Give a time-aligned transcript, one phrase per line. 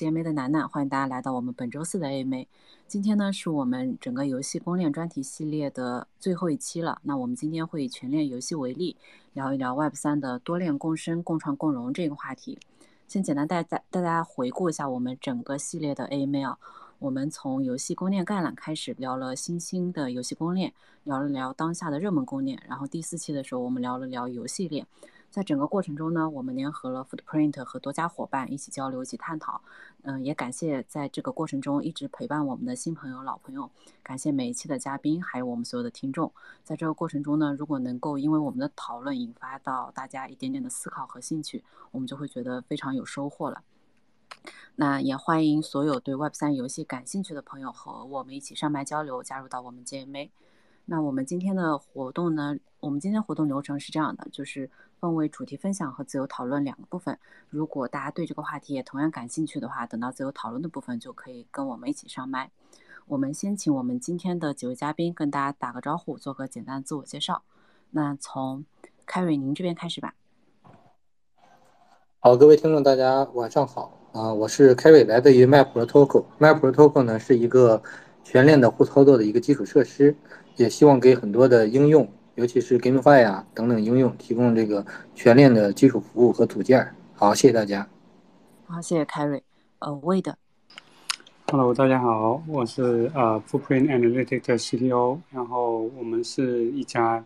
[0.00, 2.46] GMA 的楠楠，欢迎大家来到我们本周四的 AM。
[2.88, 7.02] 今天呢，是我们整个游戏公链专题系列的最后一期了。
[7.02, 8.96] 那我们今天会以全链游戏为例，
[9.34, 12.58] 聊一聊 Web 三的多链共生、共创共荣这个话题。
[13.08, 16.58] 先简单带大大家回顾一下我们整个系列的 AMA 啊。
[16.98, 20.72] 我们从游戏公链概览开始聊了新兴的游戏公链，
[21.04, 22.58] 聊了聊当下的热门公链。
[22.66, 24.86] 然后第四期的时候，我们聊了聊游戏链。
[25.30, 29.62] 在整个过程中呢，我们联合了 Footprint 和多家伙伴一起交流、一起探讨。
[30.02, 33.70] 嗯，也感谢在这个过程中一直陪伴我们的新朋友、老朋友。
[34.02, 36.32] 感谢每一期的嘉宾，还有我们所有的听众。
[36.64, 41.62] 在这个过程中呢，如果能够因为我们的讨论引发到大家一点点的思考和兴趣，
[41.92, 43.62] 我们就会觉得非常有收获了。
[44.74, 50.30] 那也欢迎所有对 Web 三游戏感兴趣的朋友和我们一起上麦交流，加入到我们 JMA。
[50.86, 52.56] 那我们今天的活动呢？
[52.80, 54.68] 我们今天活动流程是这样的，就是
[55.00, 57.18] 分为主题分享和自由讨论两个部分。
[57.48, 62.50] 如果大家对这个话题也同样感兴趣的话，等到自由讨论的部分就可以跟我们一起上麦。
[63.06, 67.42] 我们先请我们今天的几位嘉宾跟大家打个招呼，做个简单的自我介绍。
[67.90, 68.64] 那从
[69.06, 70.14] 凯瑞您这边开始吧。
[72.20, 74.32] 好，各位听众，大家晚上好啊！
[74.32, 76.26] 我是凯瑞，来自于 Map Protocol。
[76.38, 77.82] Map Protocol 呢是一个
[78.22, 80.14] 全链的互操作的一个基础设施。
[80.56, 82.06] 也希望给很多的应用，
[82.40, 84.82] 尤其是 GameFi 啊等等应用提供这个
[85.14, 86.90] 全链的基础服务和组件。
[87.14, 87.86] 好，谢谢大家。
[88.66, 89.42] 好，谢谢 Carry。
[89.80, 90.32] 呃，Wade。
[91.48, 95.18] Hello，大家好，我是呃 Footprint Analytics 的 CTO。
[95.30, 97.22] 然后我们是一家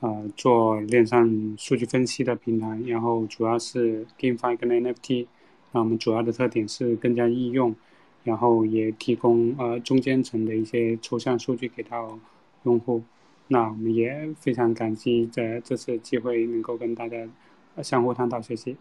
[0.00, 5.26] 呃做链上数据分析的平台，然后主要是 GameFi 跟 NFT。
[5.72, 7.76] 那我们主要的特点是更加易用，
[8.22, 12.18] 然后也提供呃中间层的一些抽象数据给到。
[12.64, 13.02] 用户，
[13.48, 17.28] 那我们也非常感激在这次机会能够跟大家
[17.82, 18.76] 相互探讨学习。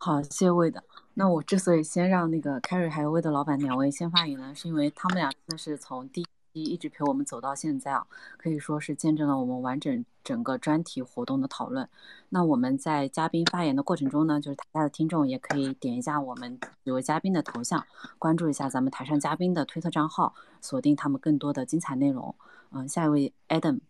[0.00, 0.82] 好，谢谢魏的。
[1.14, 6.26] 那我之所以先让那个 Carry 还有魏的老板两位先发言呢，是因为他们俩真的是从第。
[6.52, 8.06] 一直陪我们走到现在啊，
[8.36, 11.88] 可以说是见证了我们完整整个专题活动的讨论。
[12.28, 17.86] 那我们在嘉宾发言的过程中呢，就是台下的听众也可以点一下我们几位嘉宾的头像，
[18.18, 22.34] 关注一下咱们台上嘉宾的推特账号，锁定他们更多的精彩内容。
[22.72, 23.80] 嗯，下一位 Adam。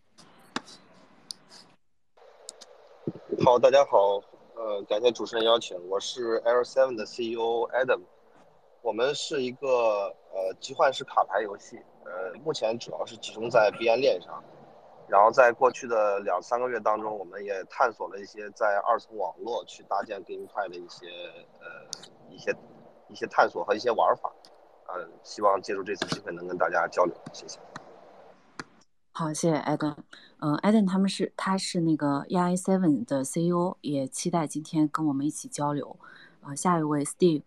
[3.43, 4.21] 好，大家好，
[4.55, 8.01] 呃，感谢主持人邀请，我是 L Seven 的 CEO Adam。
[8.83, 9.67] 我们是一个
[10.33, 11.79] 呃集换式卡牌游戏。
[12.03, 14.43] 呃，目前主要是集中在币安链上，
[15.07, 21.07] 然后在过去的两三个月当中，我们也探索了一些在二层网络去搭建 GameFi 的一些
[21.59, 21.67] 呃
[22.29, 22.55] 一些
[23.07, 24.33] 一些探索和一些玩法，
[24.87, 27.59] 呃，希望借助这次机会能跟大家交流，谢谢。
[29.11, 29.95] 好，谢谢艾登。
[30.39, 35.97] 嗯，艾登他们是他是那个 EI Seven 的 CEO，也期待今天跟我们一起交流。
[36.41, 37.43] 呃，下一位 Steve。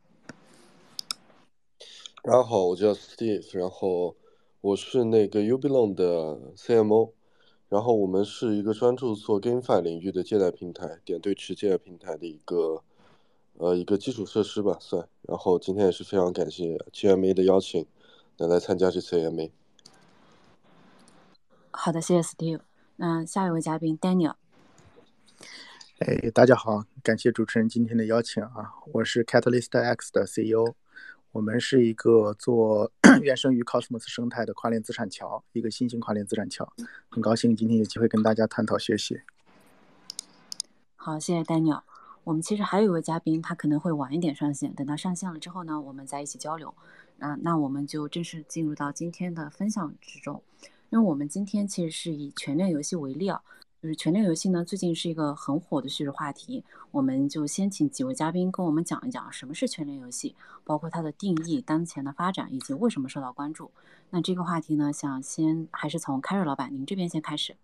[2.22, 4.14] 大家好，我叫 Steve，然后。
[4.64, 7.12] 我是那个 Ubelong 的 CMO，
[7.68, 12.82] 然后我们是一个专注做 GameFi 领域的借贷平台，点对池借贷平台的一个
[13.58, 15.06] 呃一个基础设施吧算。
[15.28, 17.86] 然后今天也是非常感谢 GMA 的邀请，
[18.38, 19.50] 能来参加这次 AMA。
[21.70, 22.60] 好的，谢谢 Steve。
[22.96, 24.36] 那下一位嘉宾 Daniel。
[25.98, 30.74] 哎，大家好，感谢主持人今天的邀请啊，我是 Catalyst X 的 CEO。
[31.34, 36.72] 我们是一个做 原生于 Cosmos 生态的跨链资产桥，一个新型跨链资产桥。
[37.08, 39.20] 很高兴今天有机会跟大家探讨学习。
[40.94, 41.82] 好，谢谢 Daniel。
[42.22, 46.72] 我们其实还有一位嘉宾，他可能会晚一点上线，等他上线了之后呢，我们再一起交流。
[47.18, 50.40] 啊，那我们就正式进入到今天的分享之中。
[50.90, 53.42] 因为我们今天其实是以全链游戏为例啊。
[53.84, 56.64] 就是全链游戏呢，最近是一个很火的叙事话题。
[56.90, 60.34] 我们就先请几位嘉宾跟我们讲一讲什么是全链游戏，
[60.64, 63.70] 包括它的定义、当前的发展以及为什么受到关注。
[64.08, 67.56] 那这个话题呢，想先还是从凯瑞老板您这边先开始。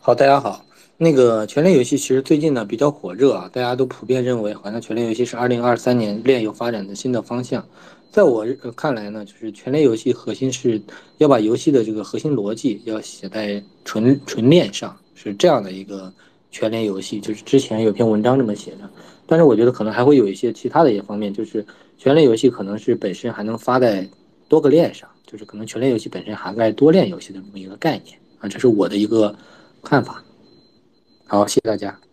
[0.00, 0.64] 好，大家好。
[0.96, 7.64] 那个全链游戏其实最近呢比较火热啊，大家都普遍认为好像全链游戏是二零二三年链游发展的新的方向。
[8.10, 10.80] 在我看来呢，就是全链游戏核心是
[11.18, 16.12] 要把游戏的这个核心逻辑要写在纯纯链上，是这样的一个
[16.50, 17.20] 全链游戏。
[17.20, 18.90] 就是之前有篇文章这么写的，
[19.26, 21.64] 但是我觉得可能还会有一些其他的一些方面，就是
[21.96, 24.08] 全链游戏可能是本身还能发在
[24.48, 29.32] 多个链上，就是可能全链游戏本身涵盖多链游戏的这么一个概念啊，这是我的一个
[29.84, 30.20] 看法。
[31.26, 32.09] 好，谢谢大家。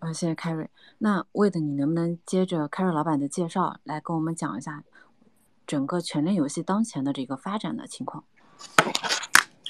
[0.00, 0.68] 啊，谢谢凯瑞。
[0.98, 4.82] 那魏的，你能不能接着凯瑞老板的介绍来跟我们讲一下
[5.66, 8.24] 整个全链游戏当前的这个发展的情况？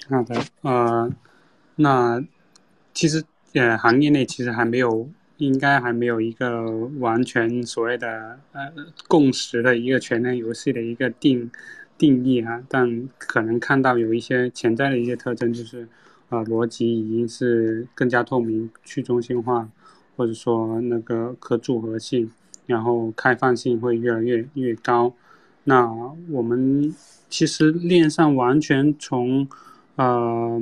[0.09, 1.11] 好的，呃，
[1.75, 2.25] 那
[2.94, 3.25] 其实
[3.55, 8.73] 呃，行业内其实还没有应该还没有一个完全所谓的呃
[9.09, 11.50] 共识的一个全链游戏的一个定
[11.99, 15.88] 定义啊，但可能看到有一些潜在的一些特征，就是
[16.29, 19.69] 呃逻辑已经是更加透明、去中心化，
[20.20, 22.31] 或者说那个可组合性，
[22.67, 25.14] 然后开放性会越来越越高。
[25.64, 25.90] 那
[26.31, 26.94] 我们
[27.31, 29.49] 其实链上完全从
[29.96, 30.61] 呃。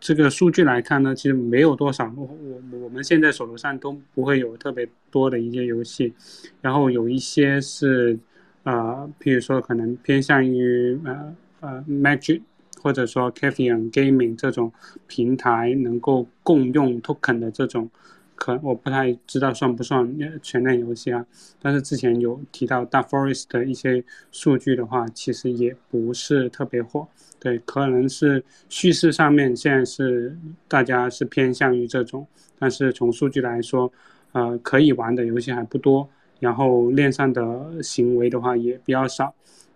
[0.00, 2.04] 这个数据来看呢，其实没有多少。
[2.16, 6.12] 我我我们现在手头上都不会有特别多的一些游戏，
[6.60, 8.16] 然后有一些是，
[8.62, 12.40] 呃，譬如说可能偏向于呃呃 Magic
[12.80, 14.72] 或者说 c a f e n Gaming 这种
[15.08, 17.90] 平台能够共用 Token 的这种，
[18.38, 21.26] 可我不太知道算不算全链游戏啊。
[21.60, 27.06] 但是之前有提到 Dark Forest 的一些数据的话，其实也不是特别火。
[27.40, 30.36] 对，可能是叙事上面现在是
[30.66, 32.26] 大家是偏向于这种，
[32.58, 33.92] 但是从数据来说，
[34.32, 36.08] 呃，可以玩的游戏还不多，
[36.40, 39.32] 然后链上的行为的话也比较少，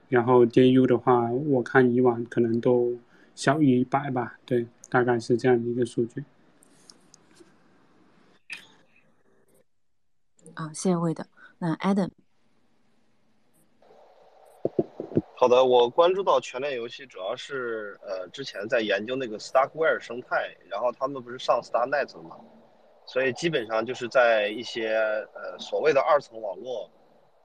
[0.09, 2.97] 然后 DAU 的话，我看以往可能都
[3.37, 6.25] 小于一百吧，对，大概是这样的一个数据。
[10.55, 11.27] 啊，谢谢魏的，
[11.59, 12.11] 那 Adam。
[15.35, 22.37] 好的，我关注到全链游戏主要是呃之前在研究那个 Starkware 生态，然后他们不是上 StarNet 了嘛，
[23.07, 24.95] 所以基本上就是在一些
[25.35, 26.89] 呃所谓的二层网络，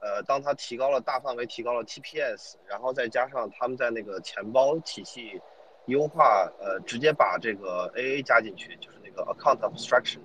[0.00, 5.40] 呃当它提高了大范围提高了 TPS，然后再加上他们在那个钱包体系
[5.86, 10.20] 优化，呃直接把这个 AA 加进去，就是那个 Account Abstraction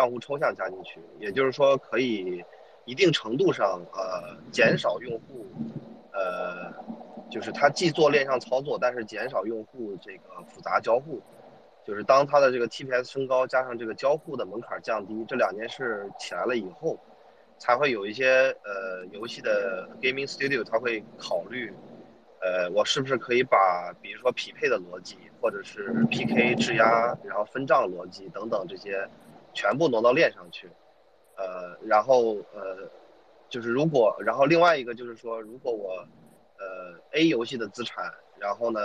[0.00, 2.42] 账户抽象加进去，也就是说可以
[2.86, 5.46] 一定程度上呃减少用户
[6.12, 6.72] 呃。
[7.30, 11.22] 就是它既做链上操作，但是减少用户这个复杂交互。
[11.86, 16.98] 就是当它的这个 TPS 升高，加上这个交互的门槛降低，这两件事起来了以后，
[17.56, 21.72] 才会有一些呃游戏的 gaming studio 它会考虑，
[22.40, 29.08] 呃，我是不是可以把比如说匹配的逻辑，或者是 PK 质押，然后分账逻辑等等这些，
[29.54, 30.68] 全部挪到链上去。
[31.36, 32.88] 呃，然后呃，
[33.48, 36.04] 就是如果，然后另外一个就是说，如果我
[36.58, 38.80] 呃，A 游戏的资产，然后呢，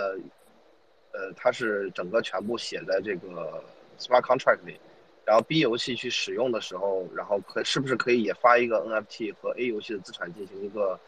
[1.12, 3.62] 呃，它是整个全部写在这个
[3.98, 4.80] smart contract 里，
[5.26, 10.98] 然后 B 游戏去使用的时候，然后可是不是可以也发一个 NFT 和 A 游戏的资产进行一个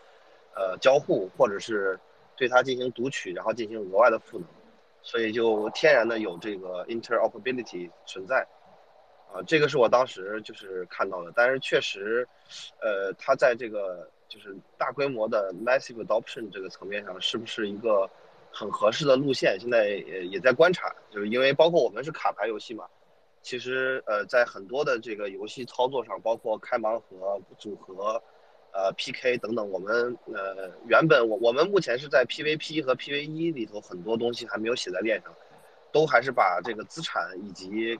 [0.54, 1.98] 呃交互，或者是
[2.36, 4.46] 对它进行读取，然后进行额外的赋能，
[5.00, 8.46] 所以就天然的有这个 interoperability 存在，
[9.32, 12.26] 啊，这个是我当时就是看到的，但是确实，
[12.80, 14.08] 呃，它在这个。
[14.28, 18.06] 就是大规模的 massive adoption 这个层面上，是不是一个
[18.52, 19.58] 很合适的路线？
[19.58, 22.84] 现在也也在观察，就是因为包括我们是卡牌游戏嘛，
[23.40, 28.22] 其实呃，在很多的这个游戏操作上，包括开盲盒、组合、
[28.70, 35.34] 呃 PK 等等，我们呃原本我我们目前是在 PVP 和 PVE 里头很多东西还没有写在链上，
[35.90, 37.98] 都还是把这个资产以及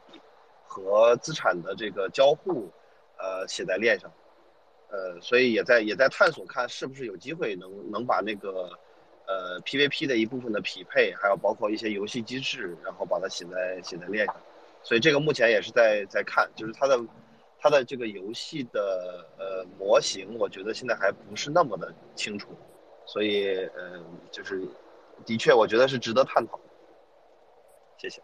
[0.68, 2.70] 和资产的这个交互
[3.16, 4.08] 呃写在链上。
[4.90, 8.70] 呃，所以也在也在探索，看是不是有机会能能把那个，
[9.26, 14.34] 呃，PVP 的一部分的匹配，还有包括一些游戏机制，然后把它写在写在链上。
[14.82, 16.98] 所以这个目前也是在在看，就是它的
[17.58, 22.48] 它的这个游戏的呃模型，我觉得现在还不是那么的清楚。
[23.04, 24.02] 所以呃，
[24.32, 24.66] 就是
[25.26, 26.58] 的确，我觉得是值得探讨。
[27.98, 28.22] 谢谢。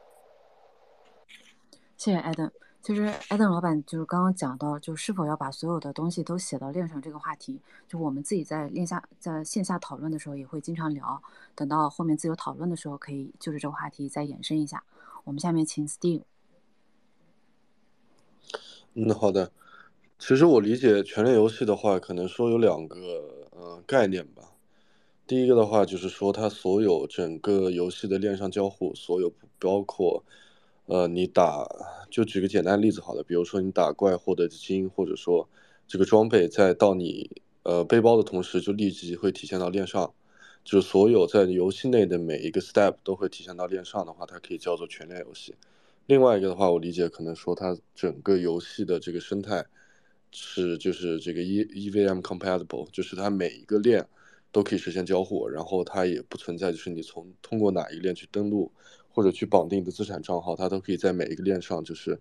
[1.97, 2.51] 谢谢艾登。
[2.83, 7.59] 其实艾登老板就是刚刚讲到，就是否要把所有的东西都写到链上这个话题，
[7.89, 11.23] 就我们自己在链下在线下讨论的时候也会经常聊。
[11.55, 14.85] 等到后面自由讨论的时候，可以就是这个话题再延伸一下。
[15.25, 16.25] 我们下面请 Steve。
[18.93, 19.51] 嗯，好的。
[20.19, 24.43] 其实我理解全链游戏的话，可能说有两个呃概念吧。
[25.27, 30.23] 第一个的话就是说，它所有整个游戏的链上交互，所有包括。
[30.87, 31.67] 呃，你打
[32.11, 35.49] 就举个简单例子好了，比如说你打怪获得的金，或者说
[35.89, 37.31] 这个装备在到你
[37.63, 40.13] 呃背包的同时，就立即会体现到链上，
[40.63, 45.55] 就是所有在游戏内的每一个 step 都会体现到链上的话，它可以叫做全链游戏。
[46.07, 49.65] 另外一个的话，我理解可能说它整个游戏的这个生态
[50.33, 54.07] 是就是这个 E EVM compatible，就是它每一个链
[54.53, 58.71] 都可以实现交互，然后它也不存在就是你从通过哪一链去登录。
[59.15, 62.19] 或者去绑定的资产账号，它都可以在每一个链上，就是，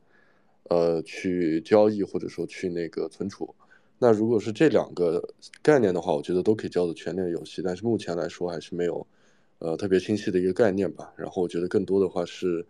[0.69, 3.53] 呃，去交易或者说去那个存储。
[3.97, 7.63] 那如果是这两个概念的话，我觉得都可以叫做全链游戏。
[7.63, 9.07] 但是目前来说还是没有，
[9.57, 11.11] 呃，特别清晰的一个概念吧。
[11.17, 12.65] 然后我觉得更多的话是，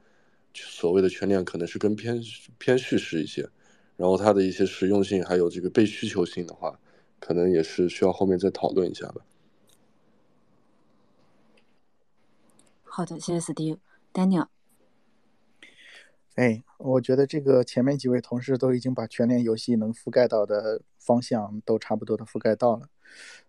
[0.53, 2.23] 所谓的全链可能是更偏
[2.57, 3.49] 偏叙事一些。
[3.97, 6.79] 然后它的一些实用性还有这个被需求性的话，
[7.19, 9.21] 可能也是需要后面再讨论一下吧。
[12.83, 13.39] 好的，谢谢
[14.13, 14.47] Daniel，。
[16.35, 22.89] 哎，我觉得这个前面几位同事都已经把全链游戏能覆盖到的方向都差不多的覆盖到了。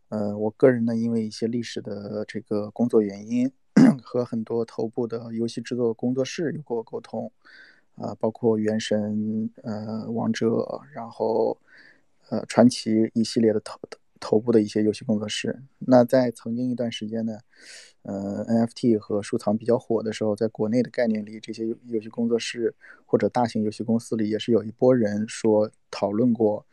[0.08, 3.50] 呃，我个人呢，因为一些历史的这个工作原因，
[4.02, 7.32] 和很多头部的游戏制作工作室有过沟通，
[7.96, 11.58] 啊，包括原神、呃王者，然后
[12.28, 13.78] 呃传奇一系列的头
[14.24, 15.62] 头部的一些游戏工作室。
[15.78, 17.38] 那在曾经一段时间呢。
[18.06, 22.74] 呃，NFT 和收藏比较火的时候，在国内的概念里，这些游戏工作室
[23.06, 26.66] 或者大型游戏公司里，也是有一波人说讨论过，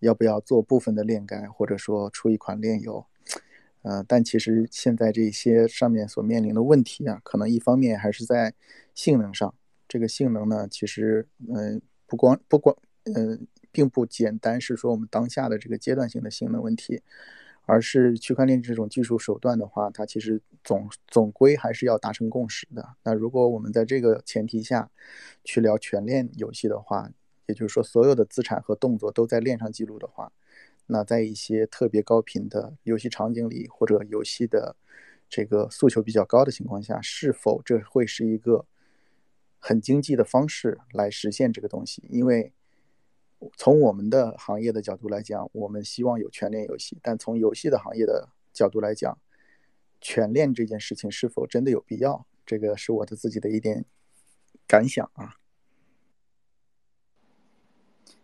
[0.00, 3.04] 要不要做部分的链改，或者说出一款链游。
[3.82, 8.54] 呃，但其实现在这些上面所面临的问题啊，可能一方面还是在
[8.94, 9.54] 性能上。
[9.86, 12.74] 这个性能呢，其实嗯，不光不光
[13.14, 17.02] 嗯，并不简单，是说我们当下的这个阶段性的性能问题。
[17.70, 22.96] 而是区块链这种技术手段的话，它其实总总归还是要达成共识的。
[23.02, 24.90] 那如果我们在这个前提下
[25.44, 27.10] 去聊全链游戏的话，
[27.44, 30.32] 也就是说所有的资产和动作都在链上记录的话，
[30.86, 34.74] 那在一些特别高频的游戏场景里，或者游戏的
[35.28, 38.64] 这个诉求比较高的情况下，是否这会是一个
[39.58, 42.02] 很经济的方式来实现这个东西？
[42.08, 42.50] 因为
[43.56, 49.18] 从我们的行业的角度来讲，我们希望有全链游戏，但从游戏的行业的角度来讲，
[50.00, 52.26] 全链这件事情是否真的有必要？
[52.44, 53.84] 这个是我的自己的一点
[54.66, 55.36] 感想啊。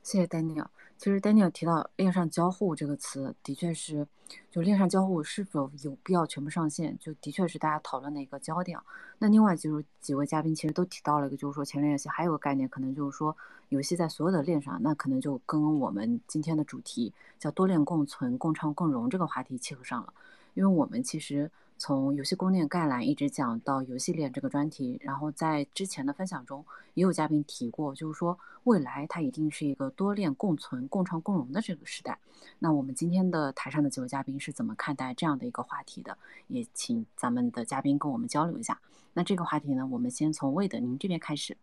[0.02, 0.70] 谢谢丹尼尔。
[1.04, 4.06] 其实 Daniel 提到链上交互这个词，的确是，
[4.50, 8.78] 就链上交互是否有必要全部上线，就的确是大家讨论的一个焦点。
[9.18, 13.36] 那另外就是几位嘉宾其实都提到了一个，就是说前链游戏还有个概念，可能就是说
[13.68, 20.14] 游戏在所有的链上，那可能就跟我们今天的主题叫多链共存、共创共荣这个话题契合上了，
[20.54, 21.50] 因为我们其实。
[21.76, 32.20] 从游戏公链概览一直讲到游戏链这个专题，然后在之前的分享中也有嘉宾提过，就是说未来它一定是一个多链共存、共创共荣的这个时代。
[32.60, 36.16] 那我们今天的台上的几位嘉宾是怎么看待这样的一个话题的？
[36.46, 38.80] 也请咱们的嘉宾跟我们交流一下。
[39.12, 41.56] 那这个话题呢，我们先从魏的您这边开始。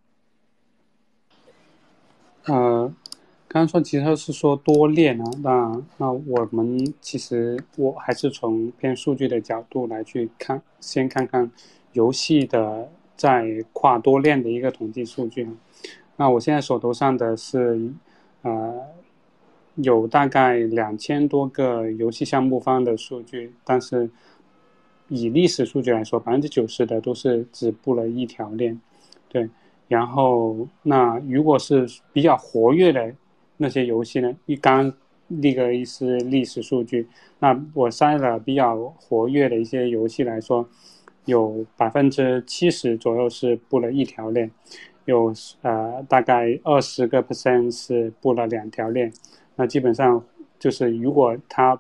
[2.44, 2.94] 呃。
[3.54, 11.52] 刚说其实是说多链啊，那那我们其实我还是从偏数据的角度来去看，先看看
[11.92, 15.52] 游戏的在跨多链的一个统计数据啊。
[16.16, 17.92] 那我现在手头上的是，
[18.44, 18.86] 呃，
[19.76, 24.10] 有大概两千多个游戏项目方的数据，但是
[25.10, 28.80] 以历史数据来说，百分之九十的都是只布了一条链，
[29.28, 29.50] 对。
[29.90, 33.14] 然后那如果是比较活跃的。
[33.62, 34.36] 那些游戏呢？
[34.48, 34.92] 一刚
[35.28, 40.68] 那个一是历史数据，那我筛了比较活跃的一些游戏来说，
[41.26, 44.50] 有百分之七十左右是布了一条链，
[45.06, 49.14] 有呃大概二十个 percent 是布了两条链。
[49.56, 50.26] 那基本上
[50.58, 51.80] 就是如果他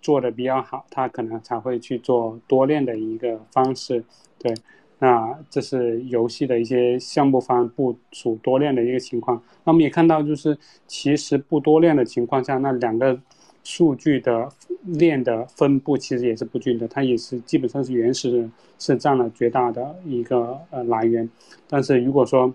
[0.00, 4.04] 做的比较好，他可能才会去做多链的一个方式，
[4.38, 4.54] 对。
[5.02, 9.42] 那这是游戏的一些项目方部署多链的一个情况。
[9.64, 10.56] 那我们也看到，就是
[10.86, 13.18] 其实不多链的情况下，那两个
[13.64, 14.48] 数据的
[14.84, 21.28] 链的分布其实也是不均的，它也是基本上是原始是占了绝大的一个呃来源。
[21.66, 22.54] 但是如果说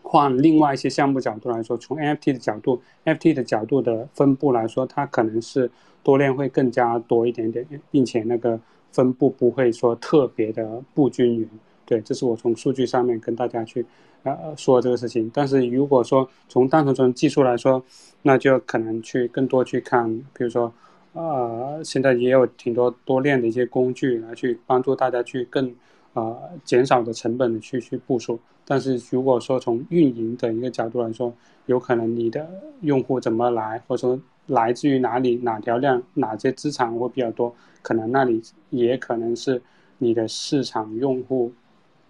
[0.00, 5.70] 换另外一些项目角度来说，从 NFT 的角度，NFT 的角度的分布来说，它可能是
[6.02, 8.58] 多链会更加多一点点，并且那个
[8.90, 11.46] 分布不会说特别的不均匀。
[11.86, 13.84] 对，这是我从数据上面跟大家去，
[14.22, 15.30] 呃，说这个事情。
[15.34, 17.82] 但是如果说从单纯从技术来说，
[18.22, 20.72] 那就可能去更多去看，比如说，
[21.12, 25.74] 呃，现在也有挺多多链的一些工具来去帮助大家去更，
[26.14, 28.38] 呃，减少的成本去去部署。
[28.66, 31.30] 但是如果说从运营的一个角度来说，
[31.66, 32.48] 有可能你的
[32.80, 39.60] 用户怎么来，或者说来自于哪里，哪条链，哪些资产会比较多，可能那里也可能是
[39.98, 41.52] 你的市场用户。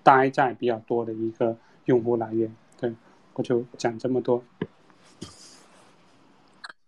[0.04, 1.56] 待在比较多的一个
[1.86, 2.94] 用户来源，对
[3.32, 4.44] 我就讲这么多。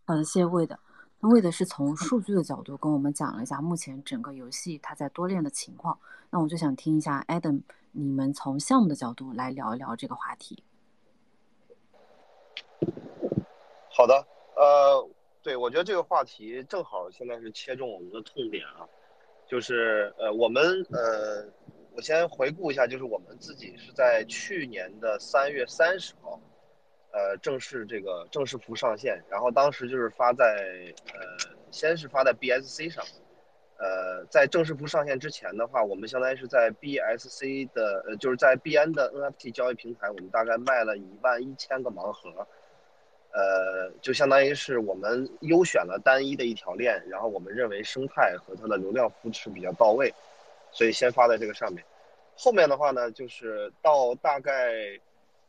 [0.05, 0.79] 好的，谢谢魏的。
[1.19, 5.99] 那魏的是从数据的角度跟我们讲了一下目前整个游戏它在多链的情况。
[6.29, 10.63] 那我就想听一下 Adam，你们从项目的角度来聊一聊这个话题。
[13.91, 14.15] 好的，
[14.55, 15.09] 呃，
[15.43, 18.87] 对我觉得这个话题正好现在是切中我们的痛点啊，
[19.49, 21.49] 就是呃，我们呃。
[21.97, 26.38] 我先回顾一下，就是我们自己是在去年的三月三十号，
[27.11, 30.45] 呃正式这个正式服上线，然后当时就是发在
[31.15, 33.03] 呃先是发在 BSC 上，
[33.79, 42.47] 呃在正式服上线之前的话，我们相当于是在 BSC 的呃就是在币安的 NFT 交易平台，我们大概卖了一万一千个盲盒。
[43.33, 50.15] 呃，就相当于是我们优选了单一的一条链，然后我们认为生态和它的流量扶持比较到位，
[50.71, 51.85] 所以先发在这个上面。
[52.37, 54.53] 后面的话呢，就是到大概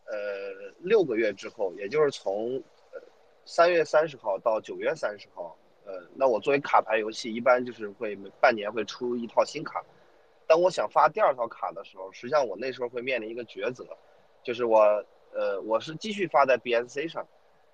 [0.06, 2.56] 呃六个月之后，也就是从
[2.92, 3.02] 呃
[3.46, 9.84] 三月三十号到九月三十号，呃，那我作为卡牌游戏，一般就是会半年会出一套新卡。
[10.48, 13.86] 当我想发第二套卡的时候，实际上我那时候会面临一个抉择，
[14.44, 17.28] 就是我呃我是继续发在 BSC 上。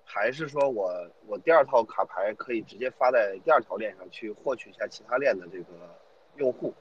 [0.06, 0.92] 还是说我
[1.26, 5.64] 我第二套卡牌可以直接发在第二条链上去获取一下其他链的这个
[6.36, 6.74] 用户，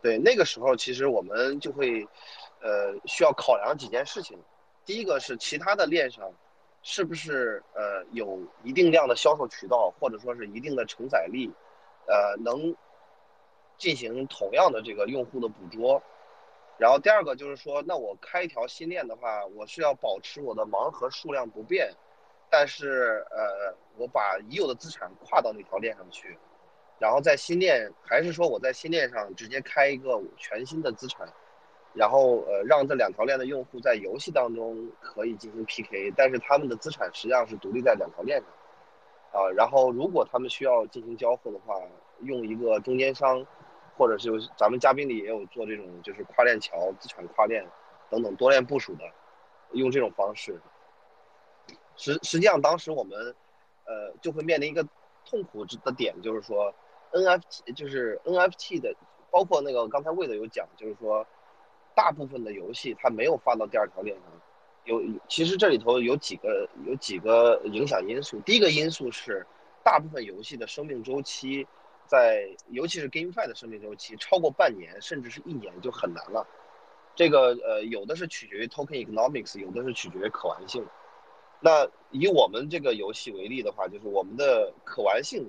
[0.00, 2.06] 对，那个时候其实我们就会，
[2.60, 4.38] 呃，需要考量几件事情。
[4.84, 6.32] 第一个是其他的链上，
[6.82, 11.50] 是不是呃有一定量的销售渠道，或者说是一定的承载力，
[12.06, 12.74] 呃，能
[13.76, 16.02] 进行同样的这个用户的捕捉。
[16.78, 21.92] 然后第二个就是说，那我开一条新链的话，我是要保持我的盲盒数量不变。
[22.50, 26.38] 但是，呃，我把已有的资产跨到那条链上去，
[26.98, 31.32] 然后在新链，还是说我在新链上直接开一个全新的资产，
[31.94, 41.80] 然后呃，让这两条链的用户在游戏当中可以进行 PK，但是他们的资产实际上是独立在两条链上，啊，然后如果他们需要进行交互的话，
[42.22, 43.46] 用一个中间商，
[43.96, 47.64] 或者是咱们嘉宾里也有做这种就是跨链桥、资产跨链
[48.10, 49.04] 等等多链部署的，
[49.72, 50.60] 用这种方式。
[51.96, 53.34] 实实际上，当时我们，
[53.84, 54.86] 呃，就会面临一个
[55.24, 56.72] 痛苦的点，就是说
[57.12, 58.94] ，NFT 就是 NFT 的，
[59.30, 61.26] 包括那个刚才魏的有讲，就是说，
[61.94, 64.24] 大部分的游戏它没有发到第二条链上，
[64.84, 68.40] 有其实这里头有几个有几个影响因素。
[68.40, 69.46] 第一个因素是，
[69.84, 71.66] 大部分游戏的生命周期，
[72.06, 76.46] 在尤其是 GameFi 的生命周期超过半年甚至是一年就很难了。
[77.14, 80.86] 这个呃，有的是取决于 Token Economics，有的是取决于可玩性。
[81.60, 85.44] 那以我们这个游戏为例的话，就是我们的可玩性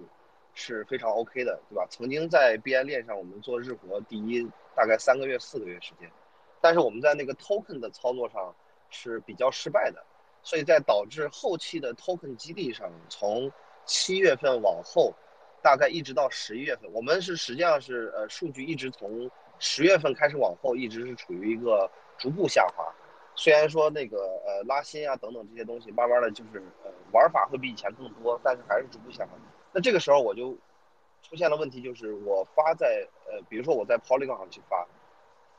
[0.54, 1.88] 是非常 OK 的，对吧？
[1.90, 6.12] 曾经在币安链上，我们做日活第一，大概三个月、四个月时间，
[6.60, 8.54] 但是我们在那个 token 的操作上
[8.90, 10.04] 是比较失败的，
[10.44, 13.52] 所以在导致后期的 token 基地上，从
[13.86, 15.14] 七月份往后，
[15.62, 22.84] 大概一直到十一月份，我们是实际上是呃数据一直从十月份开始往后，一直是处于一个逐步下滑。
[23.36, 29.32] 虽然说那个呃拉新啊等等这些东西，慢慢的就是呃玩法会比以前更多，但是还是逐步下滑。
[29.72, 30.58] 那这个时候我就
[31.22, 34.88] 出现了问题，就是我发在呃比如说我在 Polygon 上去发，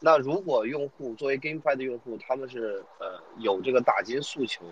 [0.01, 4.65] 那如果用户作为 GameFi 的用户，他们是呃有这个打金诉求，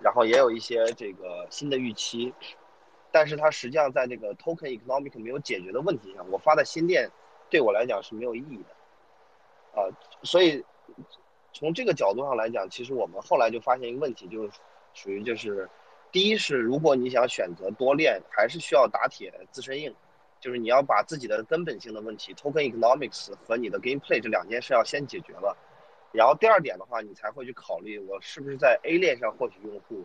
[0.00, 2.32] 然后也有一些这个新的预期，
[3.12, 7.10] 但是它实际上在这个 Token e c o n o m i c 没有解决的问题上，我发在新店
[7.48, 9.88] 对我来讲是没有意义的，啊，
[10.22, 10.64] 所以。
[11.52, 14.50] 从这个角度上来讲，其实我们后来就发现一个问题，就是
[14.94, 15.68] 属于就是，
[16.12, 19.94] 第一是如果你想选择多链，还是需要打铁自身硬，
[20.40, 25.56] 就是你要把自己的根本性的问题，token economics 和你的 gameplay 这两件事要先解决了，
[26.10, 30.04] 然后第二点的话，你才会去考虑我是不是在 A 链上获取用户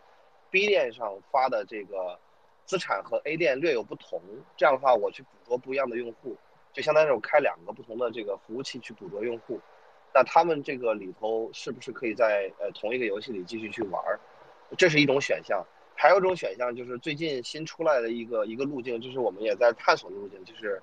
[0.51, 2.19] ，B 链上发的这个
[2.65, 4.21] 资产和 A 链略有不同，
[4.55, 6.37] 这样的话我去捕捉不一样的用户，
[6.71, 9.59] 就相当于我开两个不同的这个服务器去捕捉用户。
[10.13, 14.19] 那他们这个里头是不是可以在呃同一个游戏里继续去玩儿？
[14.77, 15.65] 这是一种选项。
[15.97, 20.81] 还有一种选项就是最近新出来的一个一个路径，就是我们也在探索的路径，就是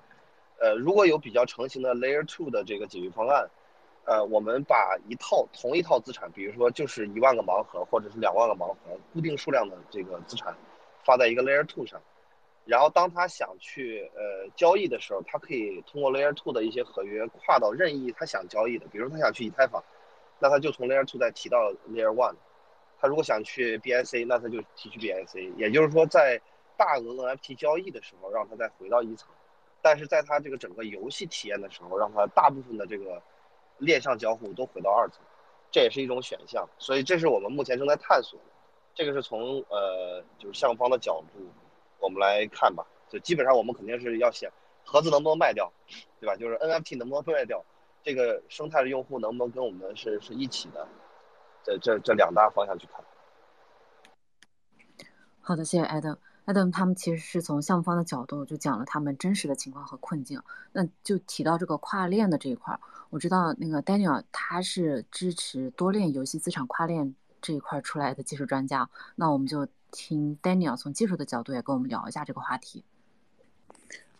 [0.59, 3.47] 呃如果有比较成型的 Layer Two 的这个解决方案，
[4.05, 10.53] 呃我们把一套同一套资产，比如说就是一万个盲盒或者是两万个盲盒固定数量的这个资产，
[11.05, 12.01] 发在一个 Layer Two 上。
[12.65, 19.83] 然后当他想去呃交易的时候，他可以通过 Layer Two 的一些合约跨到任意他想交易的，比如他想去以太坊，
[20.39, 22.35] 那他就从 Layer Two 再提到 Layer One。
[23.03, 25.51] 他如果想去 B I C，那他就提取 B I C，。
[25.57, 26.39] 也就是说，在
[26.77, 29.27] 大额 NFT 交易的时候，让他再回到一层；
[29.81, 33.21] 但是在他这个整个游戏体验的时候，让他大部分的这个
[33.77, 35.19] 链上交互都回到二层，
[35.69, 36.65] 这也是一种选项。
[36.79, 38.45] 所以这是我们目前正在探索的。
[38.95, 41.45] 这个是从呃就是项目方的角度。
[41.99, 44.49] 我们来看吧，就基本上我们肯定是要想
[44.85, 45.69] 盒子能不能卖掉，
[46.21, 46.37] 对吧？
[46.37, 47.65] 就是 NFT 能不能卖掉，
[48.01, 50.87] 这个生态的用户能不能跟我们是是一起的，
[51.63, 53.03] 这这这两大方向去看。
[55.41, 56.17] 好的，谢谢 Adam。
[56.45, 60.41] Adam 他们其实是从项目方的角度就讲了他们真实的情况和困境。
[60.73, 72.83] 那就提到这个跨链的这一块儿，我知道那个 Daniel 他是支持多链游戏资产跨链这一块出来的技术专家，那我们就听 Daniel 从技术的角度也跟我们聊一下这个话题。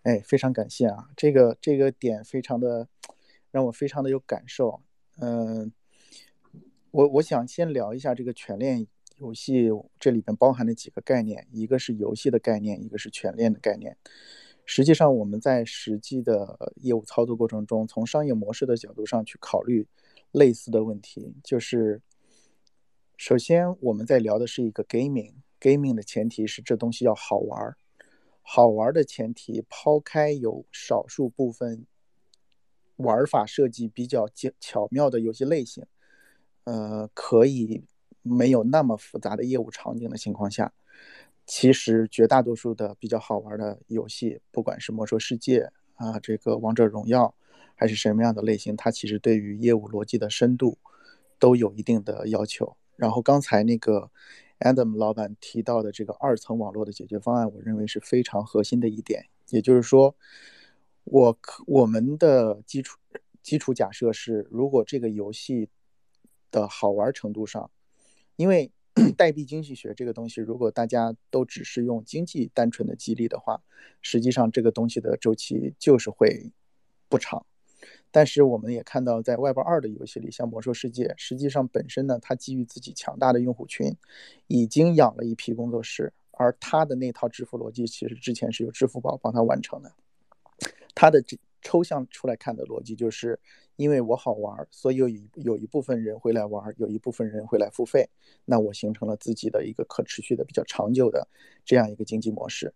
[0.03, 2.88] 哎，非常感谢啊，这个这个点非常的
[3.51, 4.82] 让我非常的有感受。
[5.19, 5.71] 嗯，
[6.93, 8.86] 我我想先聊一下这个全链
[9.17, 9.67] 游戏
[9.99, 13.97] 这里边包含的几个概念，一个是游戏的概念，一个是全链的概念。
[14.63, 19.88] 实际上我们在实际的业务操作过程中，从商业模式的角度上去考虑
[20.32, 21.99] 类似的问题，就是
[23.17, 27.75] 首先我们在聊的是一个 gaming，gaming 的前提是这东西要好玩儿。
[28.43, 31.88] 好玩的前提，抛开有少数部分
[32.97, 35.84] 玩法设计比较巧巧妙的游戏类型，
[36.63, 37.84] 呃，可以
[38.21, 40.73] 没有那么复杂的业务场景的情况下，
[41.45, 47.34] 其实绝大多数的比较好玩的游戏，不管是魔兽世界啊，这个王者荣耀，
[47.76, 50.78] 还是什么样的类型，它其实对于业务逻辑的深度
[51.39, 52.76] 都有一定的要求。
[52.95, 54.12] 然后刚才那个。
[54.60, 59.26] Adam 老板提到的这个二层网络的解决方案，我认为是非常核心的一点。
[59.49, 60.15] 也就是说，
[61.04, 62.97] 我我们的基础
[63.41, 65.67] 基础假设是，如果这个游戏
[66.53, 67.69] 的好玩程度上，
[68.37, 68.71] 因为
[69.17, 73.61] 代币经济学这个东西，如果大家都只是用经济单纯的激励的话，
[74.01, 76.51] 实际上这个东西的周期就是会
[77.09, 77.43] 不长。
[78.11, 83.97] 但是我们也看到，在 Web 二的游戏里，像魔兽世界，实际上本身呢，它基于自己强大的用户群，
[84.45, 89.91] 已经养了一批工作室，而它的那套支付逻辑，其实之前是由支付宝帮它完成的。
[90.93, 93.39] 它的这抽象出来看的逻辑，就是
[93.78, 98.08] 因为我好玩，所以有一有一部分人会来玩，有一部分人会来付费，
[98.45, 101.28] 那我形成了自己的一个可持续的、比较长久的
[101.65, 102.73] 这样一个经济模式。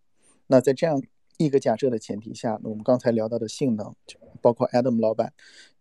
[0.48, 1.02] 那在这样。
[1.40, 3.94] 一个假设的前提下，我们刚才聊到的性能，
[4.42, 5.32] 包括 Adam 老板，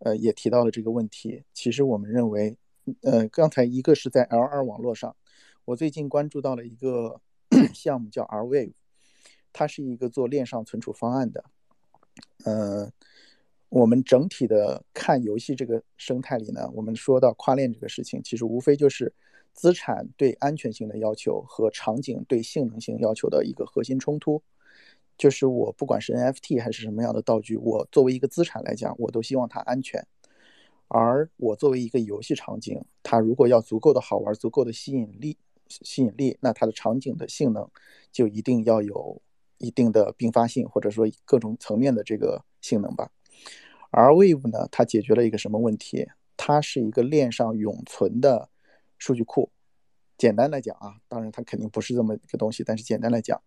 [0.01, 1.45] 呃，也提到了这个问题。
[1.55, 2.59] 其实我们认为，
[3.01, 5.17] 呃，刚才一个是在 L2 网络上，
[5.65, 7.23] 我最近关注到了一个
[7.73, 8.75] 项目叫 R-Wave，
[9.51, 11.43] 它是一个做链上存储方案的。
[12.45, 12.91] 呃，
[13.69, 19.13] 我们整体的看游戏这个生态里呢，我们说到跨链这个事情，其实无非就是
[19.53, 24.43] 资产对安全性的要求和场景对性能性要求的一个核心冲突。
[25.19, 30.07] 就是我不管是 NFT 还是什么样的道具，我作为一个资产来讲，我都希望它安全。
[30.89, 35.37] 而我作为一个游戏场景，它如果要足够的好玩、足够的吸引力、
[35.69, 37.67] 吸引力，那它的场景的性能
[38.13, 39.21] 就一定要有
[39.59, 43.11] 一定的并发性，或者说各种层面的这个性能吧。
[43.91, 46.07] 而 Wave 呢，它解决了一个什么问题？
[46.37, 48.51] 它是一个链上永存的
[48.99, 49.51] 数据库。
[50.19, 53.41] 简单来讲啊，当然它肯定不是这么一个东西，但是简单来讲。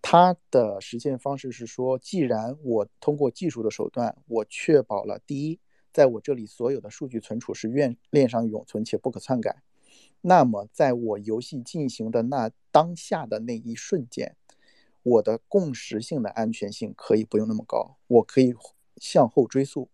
[0.00, 5.58] 它的实现方式是说，既然我通过技术的手段，我确保了第一，
[5.92, 9.62] 在我这里所有的数据存储是链链上永存且不可篡改，
[10.20, 14.36] 那么在我游戏进行的那当下的那一瞬间，
[15.08, 18.54] 我的共识性的安全性可以不用那么高，我可以
[18.96, 19.88] 向后追溯。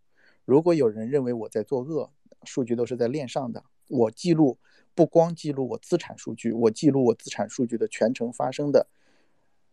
[0.45, 2.11] 如果有人认为我在作恶，
[2.45, 4.59] 数据都是在链上的，我记录
[4.95, 8.87] 不光记录我资产数据，我记录我资产数据的全程发生的。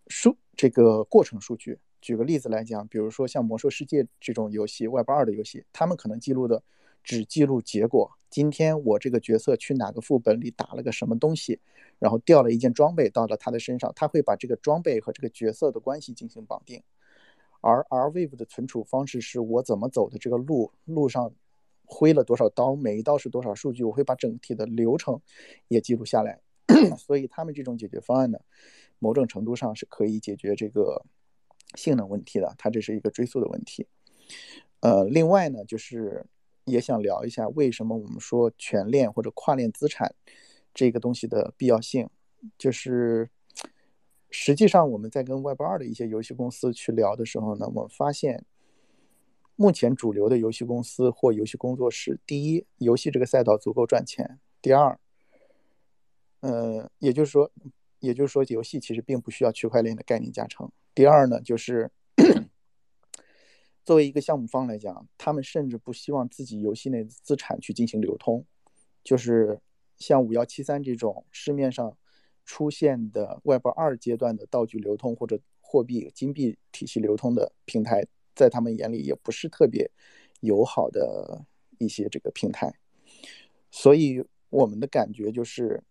[0.08, 6.64] 数这个过程数据，举个例子来讲，比如说像《魔兽世界》这种游戏，Web 二的游戏，他们可能记录的
[7.04, 8.12] 只记录结果。
[8.32, 11.60] 今天我这个角色去哪个副本里打了个什么东西，
[12.00, 16.82] 然后掉了一件装备到了他的身上，他会把这个装备和这个角色的关系进行绑定。
[17.60, 21.32] 而 R-Wave 的存储方式是我怎么走的这个路，路上
[21.84, 25.22] 挥了多少刀，每一刀是多少数据，我会把整体的流程
[25.67, 26.39] 也记录下来。
[26.98, 28.39] 所以他们这种解决方案呢？
[28.98, 31.04] 某种程度上是可以解决这个
[31.76, 33.88] 性能问题的，它这是一个追溯的问题。
[34.80, 36.26] 呃，另外呢，就是
[36.72, 40.16] 也想聊一下为什么我们说全链或者跨链资产
[40.74, 42.10] 这个东西的必要性。
[42.58, 43.30] 就是
[44.30, 48.44] 实际上我们在跟 Web 二的一些游戏公司去聊的时候呢，我们发现
[49.56, 54.26] 目前主流的游戏公司或游戏工作室，第一，游戏这个赛道足够赚钱；
[54.62, 55.00] 第二，
[56.40, 57.52] 呃，也就是说。
[58.02, 60.68] 也就是说，游戏其实并不需要区块链的概念加成。
[60.96, 61.92] 第二呢，就是
[63.84, 68.46] 作为一个项目方来讲，他们甚至不希望自己游戏内的资产去进行流通。
[69.04, 69.60] 就是
[69.98, 71.98] 像五幺七三这种市面上
[72.46, 79.89] 出现的 Web 二阶段的道具流通或者货币金币体系流通的平台，在他们眼里也不是特别
[80.41, 81.46] 友好的
[81.80, 82.74] 一些这个平台。
[83.72, 85.84] 所以我们的感觉就是。